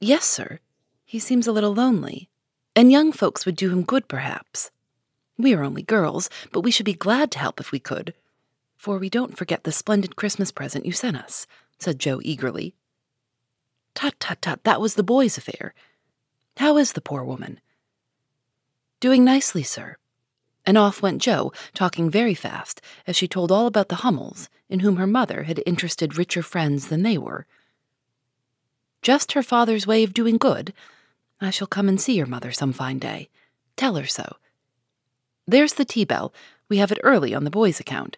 Yes, 0.01 0.25
sir. 0.25 0.61
He 1.05 1.19
seems 1.19 1.47
a 1.47 1.53
little 1.53 1.75
lonely, 1.75 2.29
and 2.75 2.91
young 2.91 3.13
folks 3.13 3.45
would 3.45 3.57
do 3.57 3.71
him 3.71 3.83
good, 3.83 4.09
perhaps. 4.09 4.71
We 5.37 5.55
are 5.55 5.65
only 5.65 5.83
girls, 5.83 6.31
but 6.53 6.61
we 6.61 6.71
should 6.71 6.87
be 6.87 6.95
glad 6.95 7.31
to 7.33 7.39
help 7.39 7.61
if 7.61 7.73
we 7.73 7.79
could 7.81 8.15
for 8.83 8.99
we 8.99 9.09
don't 9.09 9.39
forget 9.39 9.63
the 9.63 9.71
splendid 9.71 10.17
Christmas 10.17 10.51
present 10.51 10.85
you 10.85 10.91
sent 10.91 11.17
us, 11.17 11.47
said 11.79 12.01
Jo 12.01 12.19
eagerly. 12.25 12.75
Tut, 13.95 14.19
tut, 14.19 14.43
tut, 14.43 14.65
that 14.65 14.81
was 14.81 14.97
the 14.97 15.05
boy's 15.05 15.39
affair. 15.39 15.73
How 16.57 16.77
is 16.79 16.91
the 16.91 17.01
poor 17.01 17.23
woman? 17.23 17.61
Doing 18.99 19.23
nicely, 19.23 19.63
sir. 19.63 19.99
And 20.67 20.77
off 20.77 21.01
went 21.01 21.23
Jo, 21.23 21.53
talking 21.75 22.11
very 22.11 22.35
fast, 22.35 22.81
as 23.07 23.15
she 23.15 23.29
told 23.29 23.53
all 23.53 23.69
about 23.69 23.89
the 23.89 24.03
Hummels, 24.03 24.49
in 24.69 24.81
whom 24.81 24.97
her 24.97 25.07
mother 25.07 25.45
had 25.45 25.63
interested 25.65 26.19
richer 26.19 26.43
friends 26.43 26.89
than 26.89 27.05
they 27.05 27.17
were. 27.17 27.47
Just 29.01 29.31
her 29.35 29.45
father's 29.45 29.87
way 29.87 30.03
of 30.03 30.13
doing 30.13 30.39
good. 30.39 30.73
I 31.41 31.51
shall 31.51 31.69
come 31.69 31.89
and 31.89 32.01
see 32.01 32.17
your 32.17 32.27
mother 32.27 32.51
some 32.51 32.73
fine 32.73 32.99
day. 32.99 33.29
Tell 33.77 33.95
her 33.95 34.07
so. 34.07 34.39
There's 35.47 35.75
the 35.75 35.85
tea 35.85 36.05
bell. 36.05 36.35
We 36.69 36.79
have 36.79 36.91
it 36.91 36.99
early 37.05 37.33
on 37.33 37.45
the 37.45 37.51
boys' 37.51 37.79
account. 37.79 38.17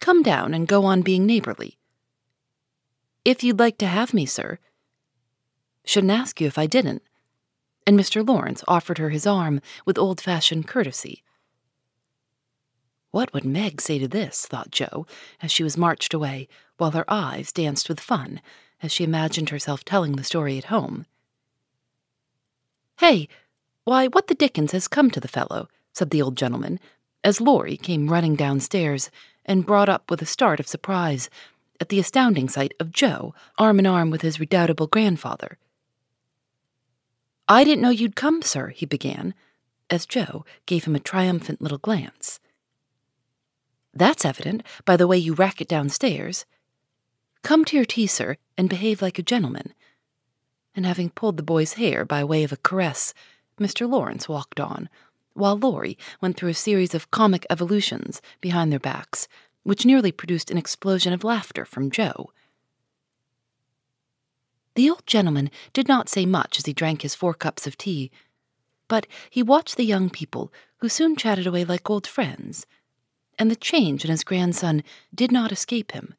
Come 0.00 0.22
down 0.22 0.54
and 0.54 0.66
go 0.66 0.84
on 0.84 1.02
being 1.02 1.26
neighborly. 1.26 1.78
If 3.24 3.44
you'd 3.44 3.58
like 3.58 3.78
to 3.78 3.86
have 3.86 4.14
me, 4.14 4.24
sir. 4.26 4.58
Shouldn't 5.84 6.12
ask 6.12 6.40
you 6.40 6.46
if 6.46 6.58
I 6.58 6.66
didn't. 6.66 7.02
And 7.86 7.98
Mr. 7.98 8.26
Lawrence 8.26 8.64
offered 8.66 8.98
her 8.98 9.10
his 9.10 9.26
arm 9.26 9.60
with 9.84 9.98
old 9.98 10.20
fashioned 10.20 10.66
courtesy. 10.66 11.22
What 13.10 13.32
would 13.34 13.44
Meg 13.44 13.80
say 13.80 13.98
to 13.98 14.08
this? 14.08 14.46
thought 14.46 14.70
Jo, 14.70 15.06
as 15.42 15.50
she 15.50 15.64
was 15.64 15.76
marched 15.76 16.14
away, 16.14 16.48
while 16.78 16.92
her 16.92 17.04
eyes 17.08 17.52
danced 17.52 17.88
with 17.88 18.00
fun 18.00 18.40
as 18.82 18.92
she 18.92 19.04
imagined 19.04 19.50
herself 19.50 19.84
telling 19.84 20.12
the 20.12 20.24
story 20.24 20.56
at 20.56 20.66
home. 20.66 21.06
Hey, 22.98 23.28
why, 23.84 24.06
what 24.06 24.28
the 24.28 24.34
dickens 24.34 24.72
has 24.72 24.88
come 24.88 25.10
to 25.10 25.20
the 25.20 25.28
fellow? 25.28 25.68
said 25.92 26.10
the 26.10 26.22
old 26.22 26.36
gentleman, 26.36 26.78
as 27.24 27.40
Laurie 27.40 27.76
came 27.76 28.08
running 28.08 28.36
downstairs 28.36 29.10
and 29.50 29.66
brought 29.66 29.88
up 29.88 30.08
with 30.08 30.22
a 30.22 30.26
start 30.26 30.60
of 30.60 30.68
surprise 30.68 31.28
at 31.80 31.88
the 31.88 31.98
astounding 31.98 32.48
sight 32.48 32.72
of 32.78 32.92
Jo, 32.92 33.34
arm 33.58 33.80
in 33.80 33.86
arm 33.86 34.08
with 34.08 34.22
his 34.22 34.38
redoubtable 34.38 34.86
grandfather. 34.86 35.58
I 37.48 37.64
didn't 37.64 37.82
know 37.82 37.90
you'd 37.90 38.14
come, 38.14 38.42
sir, 38.42 38.68
he 38.68 38.86
began, 38.86 39.34
as 39.90 40.06
Jo 40.06 40.44
gave 40.66 40.84
him 40.84 40.94
a 40.94 41.00
triumphant 41.00 41.60
little 41.60 41.78
glance. 41.78 42.38
That's 43.92 44.24
evident 44.24 44.62
by 44.84 44.96
the 44.96 45.08
way 45.08 45.18
you 45.18 45.34
rack 45.34 45.60
it 45.60 45.66
downstairs. 45.66 46.46
Come 47.42 47.64
to 47.64 47.76
your 47.76 47.84
tea, 47.84 48.06
sir, 48.06 48.36
and 48.56 48.68
behave 48.68 49.02
like 49.02 49.18
a 49.18 49.22
gentleman. 49.24 49.74
And 50.76 50.86
having 50.86 51.10
pulled 51.10 51.36
the 51.36 51.42
boy's 51.42 51.72
hair 51.72 52.04
by 52.04 52.22
way 52.22 52.44
of 52.44 52.52
a 52.52 52.56
caress, 52.56 53.12
Mr. 53.58 53.90
Lawrence 53.90 54.28
walked 54.28 54.60
on, 54.60 54.88
while 55.34 55.56
Laurie 55.56 55.98
went 56.20 56.36
through 56.36 56.50
a 56.50 56.54
series 56.54 56.94
of 56.94 57.10
comic 57.10 57.46
evolutions 57.50 58.20
behind 58.40 58.70
their 58.70 58.78
backs, 58.78 59.28
which 59.62 59.86
nearly 59.86 60.12
produced 60.12 60.50
an 60.50 60.58
explosion 60.58 61.12
of 61.12 61.24
laughter 61.24 61.64
from 61.64 61.90
Jo. 61.90 62.30
The 64.74 64.88
old 64.90 65.06
gentleman 65.06 65.50
did 65.72 65.88
not 65.88 66.08
say 66.08 66.24
much 66.26 66.58
as 66.58 66.66
he 66.66 66.72
drank 66.72 67.02
his 67.02 67.14
four 67.14 67.34
cups 67.34 67.66
of 67.66 67.76
tea, 67.76 68.10
but 68.88 69.06
he 69.28 69.42
watched 69.42 69.76
the 69.76 69.84
young 69.84 70.10
people, 70.10 70.52
who 70.78 70.88
soon 70.88 71.14
chatted 71.14 71.46
away 71.46 71.64
like 71.64 71.88
old 71.88 72.06
friends, 72.06 72.66
and 73.38 73.50
the 73.50 73.56
change 73.56 74.04
in 74.04 74.10
his 74.10 74.24
grandson 74.24 74.82
did 75.14 75.30
not 75.30 75.52
escape 75.52 75.92
him. 75.92 76.14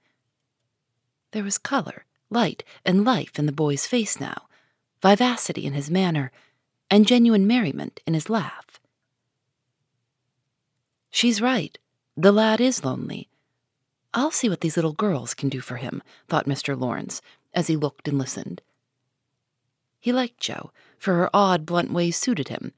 There 1.32 1.43
was 1.43 1.58
color, 1.58 2.06
light, 2.30 2.63
and 2.86 3.04
life 3.04 3.38
in 3.38 3.45
the 3.45 3.52
boy's 3.52 3.88
face 3.88 4.19
now, 4.19 4.47
vivacity 5.02 5.65
in 5.65 5.74
his 5.74 5.89
manner, 5.89 6.32
and 6.89 7.08
genuine 7.08 7.47
merriment 7.47 8.00
in 8.06 8.13
his 8.13 8.30
laugh. 8.30 8.71
She's 11.12 11.41
right. 11.41 11.78
The 12.15 12.32
lad 12.32 12.62
is 12.62 12.86
lonely. 12.86 13.30
I'll 14.13 14.32
see 14.32 14.50
what 14.50 14.62
these 14.62 14.76
little 14.76 14.93
girls 14.93 15.34
can 15.34 15.50
do 15.50 15.62
for 15.62 15.76
him, 15.76 16.02
thought 16.28 16.47
Mr. 16.47 16.80
Lawrence, 16.80 17.21
as 17.54 17.67
he 17.67 17.76
looked 17.76 18.08
and 18.08 18.17
listened. 18.17 18.62
He 20.00 20.12
liked 20.12 20.39
Jo, 20.39 20.71
for 20.97 21.15
her 21.15 21.30
odd, 21.34 21.65
blunt 21.65 21.93
ways 21.93 22.17
suited 22.17 22.47
him, 22.47 22.74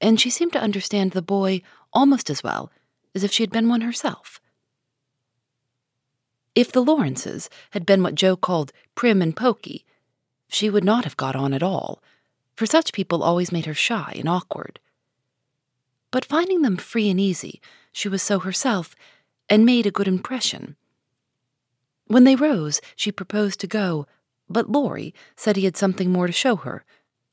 and 0.00 0.20
she 0.20 0.30
seemed 0.30 0.52
to 0.52 0.60
understand 0.60 1.12
the 1.12 1.22
boy 1.22 1.62
almost 1.92 2.28
as 2.28 2.42
well 2.42 2.70
as 3.14 3.24
if 3.24 3.32
she 3.32 3.42
had 3.42 3.50
been 3.50 3.68
one 3.68 3.80
herself. 3.80 4.40
If 6.54 6.72
the 6.72 6.82
Lawrences 6.82 7.48
had 7.70 7.86
been 7.86 8.02
what 8.02 8.14
Jo 8.14 8.36
called 8.36 8.72
prim 8.94 9.22
and 9.22 9.34
poky, 9.34 9.84
she 10.48 10.68
would 10.68 10.84
not 10.84 11.04
have 11.04 11.16
got 11.16 11.36
on 11.36 11.54
at 11.54 11.62
all, 11.62 12.02
for 12.54 12.66
such 12.66 12.92
people 12.92 13.22
always 13.22 13.52
made 13.52 13.66
her 13.66 13.74
shy 13.74 14.14
and 14.16 14.28
awkward. 14.28 14.80
But 16.10 16.24
finding 16.24 16.62
them 16.62 16.76
free 16.76 17.10
and 17.10 17.20
easy, 17.20 17.60
she 17.92 18.08
was 18.08 18.22
so 18.22 18.38
herself 18.38 18.94
and 19.48 19.64
made 19.64 19.86
a 19.86 19.90
good 19.90 20.08
impression. 20.08 20.76
When 22.06 22.24
they 22.24 22.36
rose, 22.36 22.80
she 22.96 23.12
proposed 23.12 23.60
to 23.60 23.66
go, 23.66 24.06
but 24.48 24.70
Laurie 24.70 25.14
said 25.36 25.56
he 25.56 25.64
had 25.64 25.76
something 25.76 26.10
more 26.10 26.26
to 26.26 26.32
show 26.32 26.56
her, 26.56 26.84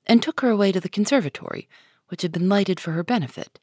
and 0.05 0.21
took 0.21 0.41
her 0.41 0.49
away 0.49 0.71
to 0.71 0.81
the 0.81 0.89
conservatory, 0.89 1.69
which 2.09 2.21
had 2.21 2.31
been 2.31 2.49
lighted 2.49 2.79
for 2.79 2.91
her 2.91 3.03
benefit. 3.03 3.59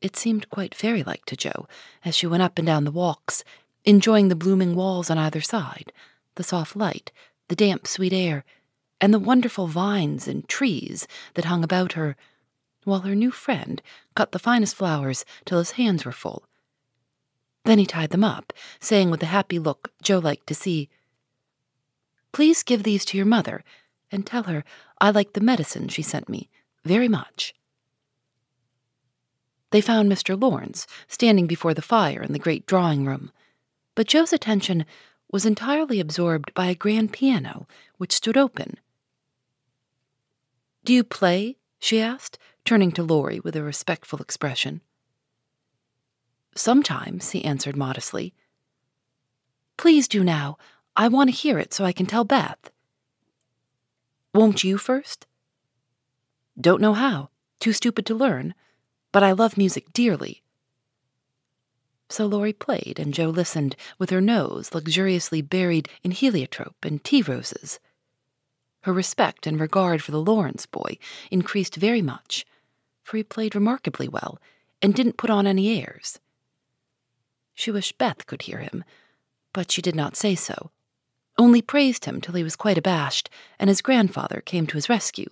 It 0.00 0.16
seemed 0.16 0.50
quite 0.50 0.74
fairy 0.74 1.02
like 1.02 1.24
to 1.26 1.36
Jo 1.36 1.66
as 2.04 2.14
she 2.14 2.26
went 2.26 2.42
up 2.42 2.58
and 2.58 2.66
down 2.66 2.84
the 2.84 2.90
walks 2.90 3.44
enjoying 3.84 4.28
the 4.28 4.36
blooming 4.36 4.74
walls 4.74 5.10
on 5.10 5.18
either 5.18 5.40
side, 5.40 5.92
the 6.34 6.42
soft 6.42 6.76
light, 6.76 7.10
the 7.48 7.56
damp, 7.56 7.86
sweet 7.86 8.12
air, 8.12 8.44
and 9.00 9.14
the 9.14 9.18
wonderful 9.18 9.66
vines 9.66 10.28
and 10.28 10.48
trees 10.48 11.06
that 11.34 11.46
hung 11.46 11.64
about 11.64 11.94
her, 11.94 12.16
while 12.84 13.00
her 13.00 13.14
new 13.14 13.30
friend 13.30 13.82
cut 14.14 14.32
the 14.32 14.38
finest 14.38 14.74
flowers 14.74 15.24
till 15.44 15.58
his 15.58 15.72
hands 15.72 16.04
were 16.04 16.12
full. 16.12 16.44
Then 17.64 17.78
he 17.78 17.86
tied 17.86 18.10
them 18.10 18.24
up, 18.24 18.52
saying 18.80 19.10
with 19.10 19.22
a 19.22 19.26
happy 19.26 19.58
look 19.58 19.92
Jo 20.02 20.18
liked 20.18 20.46
to 20.46 20.54
see, 20.54 20.88
Please 22.32 22.62
give 22.62 22.82
these 22.82 23.04
to 23.06 23.16
your 23.16 23.26
mother, 23.26 23.64
and 24.10 24.26
tell 24.26 24.44
her 24.44 24.64
I 25.00 25.10
like 25.10 25.32
the 25.32 25.40
medicine 25.40 25.88
she 25.88 26.02
sent 26.02 26.28
me 26.28 26.48
very 26.84 27.08
much. 27.08 27.54
They 29.70 29.80
found 29.80 30.10
Mr. 30.10 30.40
Lawrence 30.40 30.86
standing 31.06 31.46
before 31.46 31.74
the 31.74 31.82
fire 31.82 32.22
in 32.22 32.32
the 32.32 32.38
great 32.38 32.66
drawing 32.66 33.04
room 33.04 33.30
but 33.94 34.06
Jo's 34.06 34.32
attention 34.32 34.86
was 35.30 35.44
entirely 35.44 36.00
absorbed 36.00 36.54
by 36.54 36.66
a 36.66 36.74
grand 36.74 37.12
piano 37.12 37.66
which 37.98 38.12
stood 38.12 38.36
open. 38.36 38.78
Do 40.84 40.94
you 40.94 41.04
play? 41.04 41.58
she 41.78 42.00
asked, 42.00 42.38
turning 42.70 42.92
to 42.92 43.02
Laurie 43.02 43.40
with 43.40 43.56
a 43.56 43.62
respectful 43.64 44.20
expression. 44.20 44.80
Sometimes, 46.54 47.30
he 47.30 47.44
answered 47.44 47.76
modestly. 47.76 48.32
Please 49.76 50.06
do 50.06 50.22
now. 50.22 50.56
I 50.94 51.08
want 51.08 51.30
to 51.30 51.36
hear 51.36 51.58
it 51.58 51.74
so 51.74 51.84
I 51.84 51.90
can 51.90 52.06
tell 52.06 52.22
Beth. 52.22 52.70
Won't 54.32 54.62
you 54.62 54.78
first? 54.78 55.26
Don't 56.60 56.80
know 56.80 56.92
how. 56.92 57.30
Too 57.58 57.72
stupid 57.72 58.06
to 58.06 58.14
learn. 58.14 58.54
But 59.10 59.24
I 59.24 59.32
love 59.32 59.58
music 59.58 59.92
dearly. 59.92 60.44
So 62.08 62.24
Laurie 62.24 62.52
played, 62.52 63.00
and 63.00 63.12
Jo 63.12 63.30
listened, 63.30 63.74
with 63.98 64.10
her 64.10 64.20
nose 64.20 64.72
luxuriously 64.72 65.42
buried 65.42 65.88
in 66.04 66.12
heliotrope 66.12 66.84
and 66.84 67.02
tea 67.02 67.22
roses. 67.22 67.80
Her 68.82 68.92
respect 68.92 69.44
and 69.48 69.58
regard 69.58 70.04
for 70.04 70.12
the 70.12 70.22
Lawrence 70.22 70.66
boy 70.66 70.98
increased 71.32 71.74
very 71.74 72.00
much, 72.00 72.46
for 73.02 73.16
he 73.16 73.22
played 73.22 73.54
remarkably 73.54 74.08
well 74.08 74.38
and 74.82 74.94
didn't 74.94 75.16
put 75.16 75.30
on 75.30 75.46
any 75.46 75.80
airs. 75.80 76.18
She 77.54 77.70
wished 77.70 77.98
Beth 77.98 78.26
could 78.26 78.42
hear 78.42 78.58
him, 78.58 78.84
but 79.52 79.70
she 79.70 79.82
did 79.82 79.94
not 79.94 80.16
say 80.16 80.34
so, 80.34 80.70
only 81.38 81.62
praised 81.62 82.04
him 82.04 82.20
till 82.20 82.34
he 82.34 82.42
was 82.42 82.56
quite 82.56 82.78
abashed, 82.78 83.30
and 83.58 83.68
his 83.68 83.82
grandfather 83.82 84.42
came 84.44 84.66
to 84.66 84.76
his 84.76 84.88
rescue. 84.88 85.30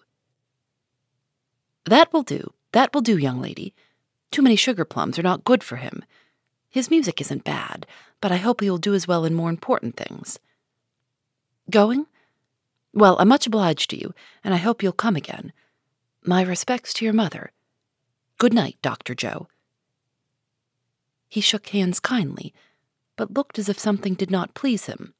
That 1.84 2.12
will 2.12 2.22
do, 2.22 2.52
that 2.72 2.92
will 2.94 3.00
do, 3.00 3.16
young 3.16 3.40
lady. 3.40 3.74
Too 4.30 4.42
many 4.42 4.56
sugar 4.56 4.84
plums 4.84 5.18
are 5.18 5.22
not 5.22 5.44
good 5.44 5.62
for 5.64 5.76
him. 5.76 6.04
His 6.68 6.90
music 6.90 7.20
isn't 7.20 7.44
bad, 7.44 7.86
but 8.20 8.32
I 8.32 8.36
hope 8.36 8.60
he 8.60 8.70
will 8.70 8.78
do 8.78 8.94
as 8.94 9.08
well 9.08 9.24
in 9.24 9.34
more 9.34 9.50
important 9.50 9.96
things. 9.96 10.38
Going? 11.70 12.06
Well, 12.92 13.16
I'm 13.18 13.28
much 13.28 13.46
obliged 13.46 13.90
to 13.90 13.98
you, 13.98 14.14
and 14.42 14.54
I 14.54 14.58
hope 14.58 14.82
you'll 14.82 14.92
come 14.92 15.16
again. 15.16 15.52
My 16.24 16.42
respects 16.42 16.92
to 16.94 17.04
your 17.04 17.14
mother. 17.14 17.52
Good 18.38 18.54
night, 18.54 18.78
Dr. 18.82 19.16
Jo. 19.16 19.48
He 21.28 21.40
shook 21.40 21.68
hands 21.68 21.98
kindly, 21.98 22.54
but 23.16 23.34
looked 23.34 23.58
as 23.58 23.68
if 23.68 23.80
something 23.80 24.14
did 24.14 24.30
not 24.30 24.54
please 24.54 24.86
him. 24.86 25.12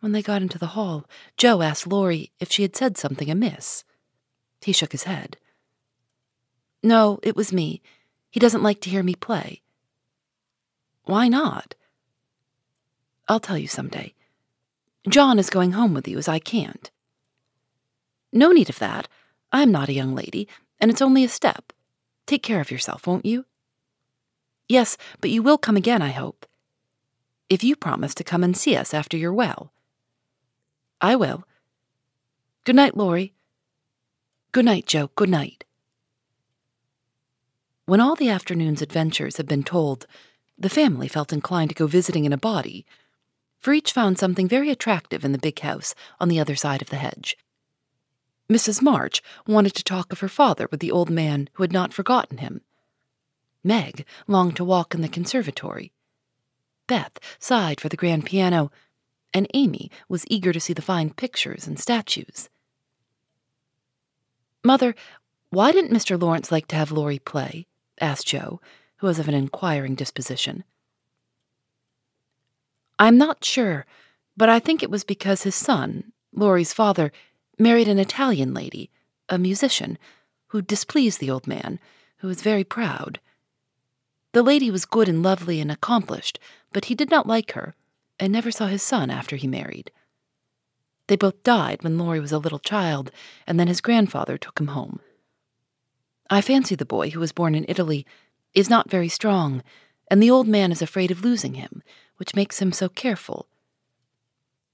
When 0.00 0.12
they 0.12 0.22
got 0.22 0.40
into 0.40 0.58
the 0.58 0.68
hall, 0.68 1.04
Jo 1.36 1.60
asked 1.60 1.86
Laurie 1.86 2.32
if 2.40 2.50
she 2.50 2.62
had 2.62 2.74
said 2.74 2.96
something 2.96 3.30
amiss. 3.30 3.84
He 4.62 4.72
shook 4.72 4.92
his 4.92 5.02
head. 5.02 5.36
No, 6.82 7.20
it 7.22 7.36
was 7.36 7.52
me. 7.52 7.82
He 8.30 8.40
doesn't 8.40 8.62
like 8.62 8.80
to 8.80 8.90
hear 8.90 9.02
me 9.02 9.14
play. 9.14 9.60
Why 11.04 11.28
not? 11.28 11.74
I'll 13.28 13.40
tell 13.40 13.58
you 13.58 13.68
some 13.68 13.88
day. 13.88 14.14
John 15.06 15.38
is 15.38 15.50
going 15.50 15.72
home 15.72 15.92
with 15.92 16.08
you, 16.08 16.16
as 16.16 16.28
I 16.28 16.38
can't. 16.38 16.90
No 18.32 18.52
need 18.52 18.70
of 18.70 18.78
that. 18.78 19.06
I'm 19.52 19.70
not 19.70 19.90
a 19.90 19.94
young 19.94 20.14
lady, 20.14 20.48
and 20.80 20.90
it's 20.90 21.02
only 21.02 21.24
a 21.24 21.28
step. 21.28 21.74
Take 22.30 22.44
care 22.44 22.60
of 22.60 22.70
yourself, 22.70 23.08
won't 23.08 23.26
you? 23.26 23.44
Yes, 24.68 24.96
but 25.20 25.30
you 25.30 25.42
will 25.42 25.58
come 25.58 25.76
again, 25.76 26.00
I 26.00 26.10
hope. 26.10 26.46
If 27.48 27.64
you 27.64 27.74
promise 27.74 28.14
to 28.14 28.22
come 28.22 28.44
and 28.44 28.56
see 28.56 28.76
us 28.76 28.94
after 28.94 29.16
you're 29.16 29.32
well. 29.32 29.72
I 31.00 31.16
will. 31.16 31.42
Good 32.62 32.76
night, 32.76 32.96
Laurie. 32.96 33.34
Good 34.52 34.64
night, 34.64 34.86
Jo. 34.86 35.10
Good 35.16 35.28
night. 35.28 35.64
When 37.86 37.98
all 37.98 38.14
the 38.14 38.30
afternoon's 38.30 38.80
adventures 38.80 39.38
had 39.38 39.48
been 39.48 39.64
told, 39.64 40.06
the 40.56 40.68
family 40.68 41.08
felt 41.08 41.32
inclined 41.32 41.70
to 41.70 41.74
go 41.74 41.88
visiting 41.88 42.26
in 42.26 42.32
a 42.32 42.38
body, 42.38 42.86
for 43.58 43.72
each 43.72 43.90
found 43.90 44.20
something 44.20 44.46
very 44.46 44.70
attractive 44.70 45.24
in 45.24 45.32
the 45.32 45.38
big 45.38 45.58
house 45.58 45.96
on 46.20 46.28
the 46.28 46.38
other 46.38 46.54
side 46.54 46.80
of 46.80 46.90
the 46.90 46.96
hedge. 46.96 47.36
Mrs. 48.50 48.82
March 48.82 49.22
wanted 49.46 49.74
to 49.76 49.84
talk 49.84 50.12
of 50.12 50.18
her 50.18 50.28
father 50.28 50.66
with 50.72 50.80
the 50.80 50.90
old 50.90 51.08
man 51.08 51.48
who 51.52 51.62
had 51.62 51.72
not 51.72 51.92
forgotten 51.92 52.38
him. 52.38 52.62
Meg 53.62 54.04
longed 54.26 54.56
to 54.56 54.64
walk 54.64 54.92
in 54.92 55.02
the 55.02 55.08
conservatory. 55.08 55.92
Beth 56.88 57.20
sighed 57.38 57.80
for 57.80 57.88
the 57.88 57.96
grand 57.96 58.26
piano, 58.26 58.72
and 59.32 59.46
Amy 59.54 59.88
was 60.08 60.24
eager 60.28 60.52
to 60.52 60.58
see 60.58 60.72
the 60.72 60.82
fine 60.82 61.10
pictures 61.10 61.68
and 61.68 61.78
statues. 61.78 62.48
Mother, 64.64 64.96
why 65.50 65.70
didn't 65.70 65.96
Mr. 65.96 66.20
Lawrence 66.20 66.50
like 66.50 66.66
to 66.68 66.76
have 66.76 66.90
Laurie 66.90 67.20
play? 67.20 67.68
asked 68.00 68.26
Jo, 68.26 68.60
who 68.96 69.06
was 69.06 69.20
of 69.20 69.28
an 69.28 69.34
inquiring 69.34 69.94
disposition. 69.94 70.64
I'm 72.98 73.16
not 73.16 73.44
sure, 73.44 73.86
but 74.36 74.48
I 74.48 74.58
think 74.58 74.82
it 74.82 74.90
was 74.90 75.04
because 75.04 75.44
his 75.44 75.54
son, 75.54 76.12
Laurie's 76.34 76.72
father, 76.72 77.12
married 77.60 77.88
an 77.88 77.98
Italian 77.98 78.54
lady, 78.54 78.90
a 79.28 79.38
musician, 79.38 79.98
who 80.48 80.62
displeased 80.62 81.20
the 81.20 81.30
old 81.30 81.46
man, 81.46 81.78
who 82.18 82.28
was 82.28 82.42
very 82.42 82.64
proud. 82.64 83.20
The 84.32 84.42
lady 84.42 84.70
was 84.70 84.84
good 84.84 85.08
and 85.08 85.22
lovely 85.22 85.60
and 85.60 85.70
accomplished, 85.70 86.38
but 86.72 86.86
he 86.86 86.94
did 86.94 87.10
not 87.10 87.26
like 87.26 87.52
her, 87.52 87.74
and 88.18 88.32
never 88.32 88.50
saw 88.50 88.66
his 88.66 88.82
son 88.82 89.10
after 89.10 89.36
he 89.36 89.46
married. 89.46 89.90
They 91.06 91.16
both 91.16 91.42
died 91.42 91.82
when 91.82 91.98
Laurie 91.98 92.20
was 92.20 92.32
a 92.32 92.38
little 92.38 92.58
child, 92.60 93.10
and 93.46 93.58
then 93.58 93.66
his 93.68 93.80
grandfather 93.80 94.38
took 94.38 94.60
him 94.60 94.68
home. 94.68 95.00
I 96.28 96.40
fancy 96.40 96.76
the 96.76 96.84
boy, 96.84 97.10
who 97.10 97.18
was 97.18 97.32
born 97.32 97.56
in 97.56 97.64
Italy, 97.68 98.06
is 98.54 98.70
not 98.70 98.90
very 98.90 99.08
strong, 99.08 99.64
and 100.08 100.22
the 100.22 100.30
old 100.30 100.46
man 100.46 100.70
is 100.70 100.80
afraid 100.80 101.10
of 101.10 101.24
losing 101.24 101.54
him, 101.54 101.82
which 102.16 102.36
makes 102.36 102.60
him 102.60 102.70
so 102.70 102.88
careful. 102.88 103.48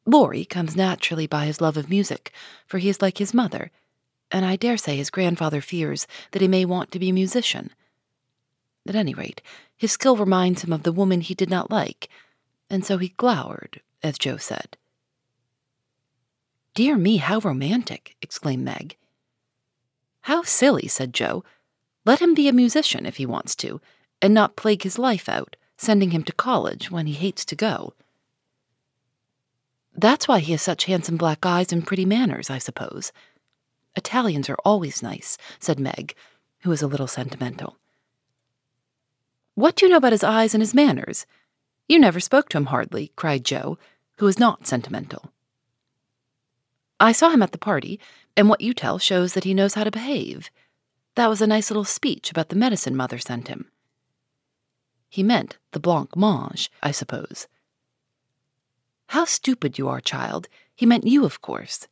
Laurie 0.07 0.45
comes 0.45 0.77
naturally 0.77 1.27
by 1.27 1.47
his 1.47 1.61
love 1.61 1.77
of 1.77 1.90
music, 1.90 2.33
for 2.64 2.79
he 2.79 2.88
is 2.88 3.03
like 3.03 3.19
his 3.19 3.35
mother, 3.35 3.73
and 4.31 4.45
I 4.45 4.55
dare 4.55 4.77
say 4.77 4.97
his 4.97 5.11
grandfather 5.11 5.61
fears 5.61 6.07
that 6.31 6.42
he 6.42 6.49
may 6.49 6.64
want 6.64 6.92
to 6.92 7.01
be 7.01 7.09
a 7.09 7.12
musician. 7.12 7.71
At 8.88 8.95
any 8.95 9.14
rate, 9.14 9.42
his 9.77 9.92
skill 9.92 10.16
reminds 10.16 10.62
him 10.62 10.73
of 10.73 10.85
the 10.85 10.92
woman 10.92 11.21
he 11.21 11.35
did 11.35 11.51
not 11.51 11.73
like, 11.73 12.09
and 12.71 12.85
so 12.85 12.99
he 12.99 13.14
glowered, 13.16 13.81
as 14.03 14.16
Jo 14.16 14.37
said. 14.37 14.77
Dear 16.75 16.97
me, 16.97 17.16
how 17.16 17.40
romantic! 17.40 18.14
exclaimed 18.23 18.64
Meg. 18.64 18.97
How 20.23 20.42
silly, 20.42 20.87
said 20.87 21.14
Jo. 21.14 21.42
Let 22.05 22.21
him 22.21 22.35
be 22.35 22.49
a 22.49 22.53
musician 22.53 23.07
if 23.07 23.16
he 23.16 23.27
wants 23.27 23.57
to, 23.57 23.81
and 24.23 24.33
not 24.33 24.57
plague 24.57 24.83
his 24.83 24.99
life 24.99 25.29
out, 25.29 25.57
sending 25.77 26.11
him 26.11 26.23
to 26.25 26.33
college 26.33 26.90
when 26.90 27.07
he 27.07 27.14
hates 27.14 27.45
to 27.47 27.57
go. 27.57 27.95
That's 29.97 30.29
why 30.29 30.41
he 30.41 30.53
has 30.53 30.63
such 30.63 30.85
handsome 30.85 31.17
black 31.17 31.47
eyes 31.47 31.73
and 31.73 31.87
pretty 31.87 32.05
manners, 32.05 32.51
I 32.51 32.59
suppose. 32.59 33.13
Italians 33.95 34.51
are 34.51 34.59
always 34.65 35.03
nice, 35.03 35.39
said 35.59 35.81
Meg, 35.81 36.15
who 36.61 36.71
was 36.71 36.83
a 36.83 36.87
little 36.87 37.07
sentimental. 37.07 37.79
What 39.55 39.77
do 39.77 39.87
you 39.87 39.91
know 39.91 39.97
about 39.97 40.13
his 40.13 40.25
eyes 40.25 40.55
and 40.55 40.61
his 40.61 40.75
manners? 40.75 41.25
You 41.89 41.99
never 41.99 42.21
spoke 42.21 42.51
to 42.51 42.59
him 42.59 42.67
hardly, 42.67 43.13
cried 43.17 43.45
Jo, 43.45 43.79
who 44.19 44.27
was 44.27 44.39
not 44.39 44.67
sentimental. 44.67 45.33
I 47.01 47.13
saw 47.13 47.31
him 47.31 47.43
at 47.43 47.53
the 47.53 47.59
party, 47.59 47.99
and 48.37 48.51
what 48.51 48.61
you 48.61 48.75
tell 48.75 48.99
shows 48.99 49.33
that 49.33 49.45
he 49.45 49.55
knows 49.55 49.75
how 49.75 49.85
to 49.85 49.91
behave. 49.91 50.51
That 51.15 51.31
was 51.31 51.41
a 51.41 51.47
nice 51.47 51.71
little 51.71 51.85
speech 51.85 52.31
about 52.31 52.51
the 52.51 52.57
medicine 52.57 52.97
mother 52.97 53.19
sent 53.19 53.49
him. 53.49 53.71
He 55.09 55.23
meant 55.23 55.57
the 55.73 55.81
blanc 55.81 56.15
mange, 56.17 56.71
I 56.83 56.91
suppose. 56.91 57.47
How 59.09 59.25
stupid 59.25 59.79
you 59.79 59.88
are, 59.88 60.01
child. 60.01 60.49
He 60.75 60.87
meant 60.87 61.07
you, 61.07 61.25
of 61.25 61.40
course. 61.40 61.87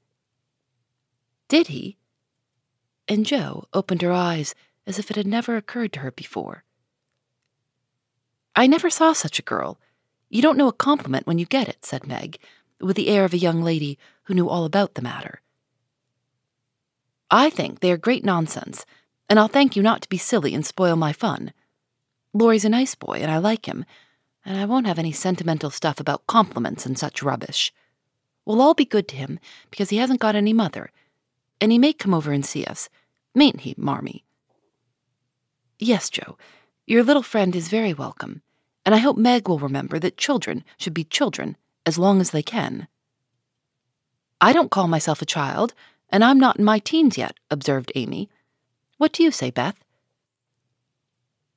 Did 1.49 1.69
he? 1.69 1.97
And 3.07 3.27
Jo 3.27 3.67
opened 3.73 4.03
her 4.03 4.13
eyes 4.13 4.55
as 4.87 4.99
if 4.99 5.11
it 5.11 5.17
had 5.17 5.27
never 5.27 5.57
occurred 5.57 5.93
to 5.95 6.01
her 6.01 6.11
before. 6.11 6.65
I 8.57 8.67
never 8.67 8.91
saw 8.91 9.13
such 9.13 9.39
a 9.39 9.43
girl. 9.43 9.79
You 10.29 10.43
don't 10.43 10.59
know 10.59 10.69
a 10.69 10.73
compliment 10.73 11.27
when 11.27 11.39
you 11.39 11.47
get 11.47 11.69
it, 11.69 11.85
said 11.85 12.07
Meg, 12.07 12.39
with 12.81 12.97
the 12.97 13.09
air 13.09 13.25
of 13.25 13.33
a 13.33 13.39
young 13.39 13.63
lady 13.63 13.99
who 14.25 14.35
knew 14.35 14.49
all 14.49 14.65
about 14.65 14.95
the 14.95 15.03
matter. 15.03 15.41
I 17.31 17.51
think 17.51 17.81
they 17.81 17.91
are 17.91 17.97
great 17.97 18.25
nonsense, 18.25 18.85
and 19.29 19.39
I'll 19.39 19.49
thank 19.49 19.77
you 19.77 19.83
not 19.83 20.03
to 20.03 20.09
be 20.09 20.19
silly 20.19 20.55
and 20.55 20.65
spoil 20.65 20.97
my 20.97 21.13
fun. 21.13 21.53
Laurie's 22.33 22.65
a 22.65 22.69
nice 22.69 22.95
boy, 22.95 23.19
and 23.21 23.31
I 23.31 23.39
like 23.39 23.67
him, 23.67 23.85
and 24.45 24.59
I 24.59 24.65
won't 24.65 24.87
have 24.87 24.99
any 24.99 25.13
sentimental 25.13 25.71
stuff 25.71 26.01
about 26.01 26.27
compliments 26.27 26.85
and 26.87 26.99
such 26.99 27.23
rubbish. 27.23 27.73
We'll 28.45 28.61
all 28.61 28.75
be 28.75 28.85
good 28.85 29.09
to 29.09 29.17
him 29.17 29.39
because 29.71 29.91
he 29.91 29.97
hasn't 29.97 30.21
got 30.21 30.35
any 30.37 30.53
mother, 30.53 30.91
and 31.61 31.73
he 31.73 31.79
may 31.79 31.93
come 31.93 32.13
over 32.13 32.33
and 32.33 32.45
see 32.45 32.65
us, 32.65 32.89
mayn't 33.35 33.61
he, 33.61 33.75
Marmee? 33.79 34.25
Yes, 35.79 36.11
Jo, 36.11 36.37
your 36.87 37.03
little 37.03 37.23
friend 37.23 37.57
is 37.57 37.69
very 37.69 37.95
welcome, 37.95 38.43
and 38.85 38.95
I 38.95 38.99
hope 38.99 39.17
Meg 39.17 39.49
will 39.49 39.59
remember 39.59 39.99
that 39.99 40.17
children 40.17 40.65
should 40.77 40.95
be 40.95 41.05
children 41.05 41.57
as 41.87 41.99
long 41.99 42.21
as 42.21 42.31
they 42.31 42.43
can. 42.43 42.87
I 44.41 44.53
don't 44.53 44.71
call 44.71 44.89
myself 44.89 45.23
a 45.23 45.27
child, 45.27 45.73
and 46.11 46.23
I'm 46.23 46.39
not 46.39 46.59
in 46.59 46.65
my 46.65 46.79
teens 46.79 47.17
yet, 47.17 47.37
observed 47.51 47.93
Amy. 47.95 48.29
What 48.99 49.13
do 49.13 49.23
you 49.23 49.31
say, 49.31 49.51
Beth? 49.51 49.77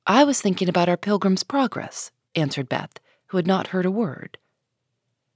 I 0.06 0.24
was 0.24 0.40
thinking 0.40 0.70
about 0.70 0.88
our 0.88 0.96
Pilgrim's 0.96 1.42
Progress, 1.42 2.10
answered 2.34 2.68
Beth, 2.68 3.00
who 3.26 3.36
had 3.36 3.46
not 3.46 3.68
heard 3.68 3.86
a 3.86 3.90
word. 3.90 4.38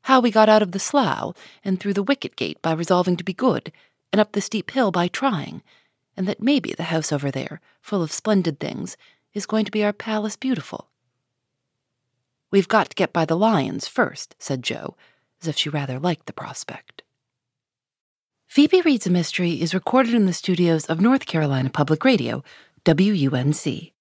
How 0.02 0.20
we 0.20 0.31
got 0.31 0.48
out 0.48 0.62
of 0.62 0.72
the 0.72 0.78
slough 0.78 1.37
and 1.64 1.78
through 1.78 1.94
the 1.94 2.02
wicket 2.02 2.37
gate 2.37 2.61
by 2.61 2.72
resolving 2.72 3.16
to 3.16 3.24
be 3.24 3.33
good, 3.33 3.72
and 4.12 4.20
up 4.20 4.33
the 4.33 4.40
steep 4.40 4.70
hill 4.72 4.90
by 4.90 5.09
trying, 5.09 5.62
and 6.16 6.26
that 6.28 6.42
maybe 6.42 6.72
the 6.72 6.85
house 6.85 7.12
over 7.12 7.31
there, 7.31 7.61
full 7.81 8.02
of 8.02 8.12
splendid 8.12 8.61
things, 8.61 8.96
is 9.33 9.46
going 9.46 9.64
to 9.64 9.70
be 9.70 9.85
our 9.85 9.92
palace 9.92 10.37
beautiful. 10.37 10.88
We've 12.50 12.68
got 12.68 12.90
to 12.90 12.94
get 12.94 13.12
by 13.12 13.24
the 13.24 13.37
lions 13.37 13.88
first, 13.88 14.37
said 14.38 14.62
Jo, 14.62 14.96
as 15.40 15.48
if 15.48 15.57
she 15.57 15.70
rather 15.70 15.98
liked 15.98 16.26
the 16.26 16.33
prospect. 16.33 17.02
Phoebe 18.46 18.83
Reads 18.83 19.07
a 19.07 19.11
Mystery 19.11 19.62
is 19.62 19.72
recorded 19.72 20.12
in 20.12 20.26
the 20.26 20.35
studios 20.35 20.85
of 20.85 21.00
North 21.00 21.24
Carolina 21.24 21.70
Public 21.70 22.05
Radio, 22.05 22.44
WUNC. 22.85 23.92